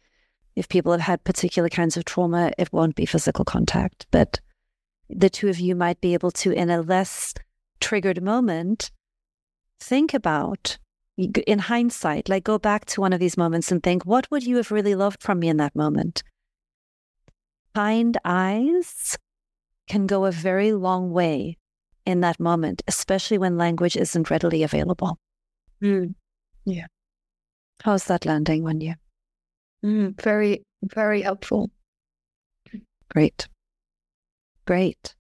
[0.57, 4.07] If people have had particular kinds of trauma it won't be physical contact.
[4.11, 4.41] But
[5.09, 7.35] the two of you might be able to in a less
[7.79, 8.91] triggered moment
[9.79, 10.79] think about
[11.16, 14.57] in hindsight like go back to one of these moments and think what would you
[14.57, 16.22] have really loved from me in that moment
[17.77, 19.18] kind eyes
[19.87, 21.59] can go a very long way
[22.07, 25.18] in that moment, especially when language isn't readily available.
[25.83, 26.14] Mm.
[26.64, 26.87] Yeah.
[27.83, 28.95] How's that landing when you?
[29.85, 31.70] Mm, very, very helpful.
[33.11, 33.47] Great.
[34.66, 35.14] Great.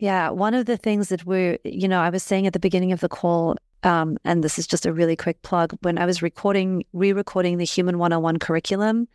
[0.00, 0.30] Yeah.
[0.30, 2.98] One of the things that we're, you know, I was saying at the beginning of
[2.98, 3.54] the call,
[3.84, 7.58] um, and this is just a really quick plug, when I was recording, re recording
[7.58, 9.06] the Human 101 curriculum,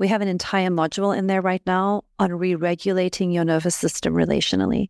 [0.00, 4.14] we have an entire module in there right now on re regulating your nervous system
[4.14, 4.88] relationally.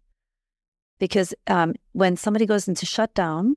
[1.01, 3.57] Because um, when somebody goes into shutdown,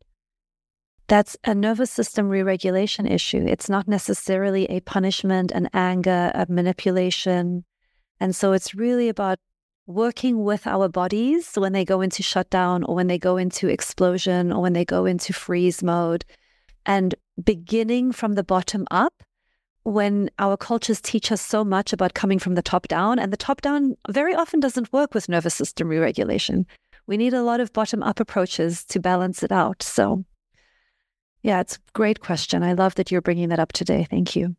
[1.08, 3.46] that's a nervous system re regulation issue.
[3.48, 7.66] It's not necessarily a punishment, an anger, a manipulation.
[8.20, 9.38] And so it's really about
[9.86, 14.52] working with our bodies when they go into shutdown or when they go into explosion
[14.52, 16.26] or when they go into freeze mode
[16.84, 19.14] and beginning from the bottom up
[19.84, 23.38] when our cultures teach us so much about coming from the top down, and the
[23.38, 26.66] top down very often doesn't work with nervous system re regulation.
[27.06, 29.84] We need a lot of bottom up approaches to balance it out.
[29.84, 30.24] So,
[31.42, 32.64] yeah, it's a great question.
[32.64, 34.08] I love that you're bringing that up today.
[34.10, 34.56] Thank you.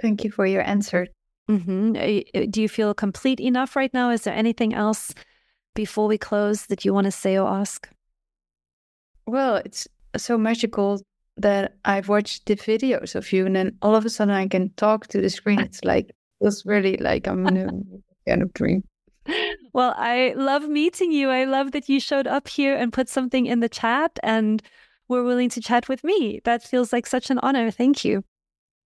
[0.00, 1.08] Thank you for your answer.
[1.50, 2.50] Mm-hmm.
[2.50, 4.10] Do you feel complete enough right now?
[4.10, 5.12] Is there anything else
[5.74, 7.88] before we close that you want to say or ask?
[9.26, 11.00] Well, it's so magical
[11.42, 14.70] that I've watched the videos of you, and then all of a sudden I can
[14.76, 15.60] talk to the screen.
[15.60, 18.84] It's like it's really like I'm in a kind of dream.
[19.72, 21.28] Well, I love meeting you.
[21.28, 24.62] I love that you showed up here and put something in the chat and
[25.08, 26.40] were willing to chat with me.
[26.44, 27.70] That feels like such an honor.
[27.70, 28.24] Thank you.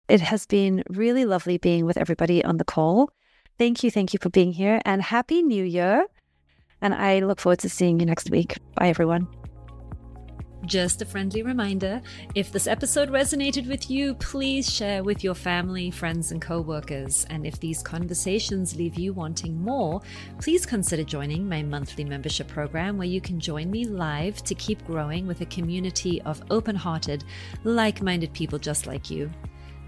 [0.08, 3.10] It has been really lovely being with everybody on the call.
[3.58, 3.90] Thank you.
[3.90, 6.06] Thank you for being here and Happy New Year.
[6.80, 8.56] And I look forward to seeing you next week.
[8.74, 9.28] Bye, everyone.
[10.66, 12.02] Just a friendly reminder
[12.34, 17.26] if this episode resonated with you, please share with your family, friends, and coworkers.
[17.30, 20.02] And if these conversations leave you wanting more,
[20.38, 24.86] please consider joining my monthly membership program where you can join me live to keep
[24.86, 27.24] growing with a community of open hearted,
[27.64, 29.30] like minded people just like you.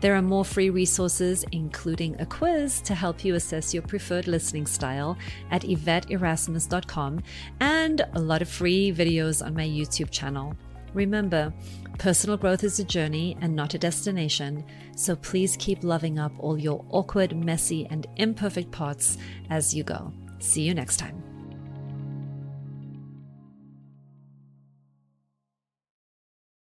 [0.02, 4.66] There are more free resources, including a quiz to help you assess your preferred listening
[4.66, 5.16] style
[5.52, 7.22] at YvetteErasmus.com,
[7.60, 10.56] and a lot of free videos on my YouTube channel.
[10.92, 11.54] Remember,
[11.98, 14.64] personal growth is a journey and not a destination,
[14.96, 19.18] so please keep loving up all your awkward, messy, and imperfect parts
[19.50, 20.12] as you go.
[20.40, 21.31] See you next time.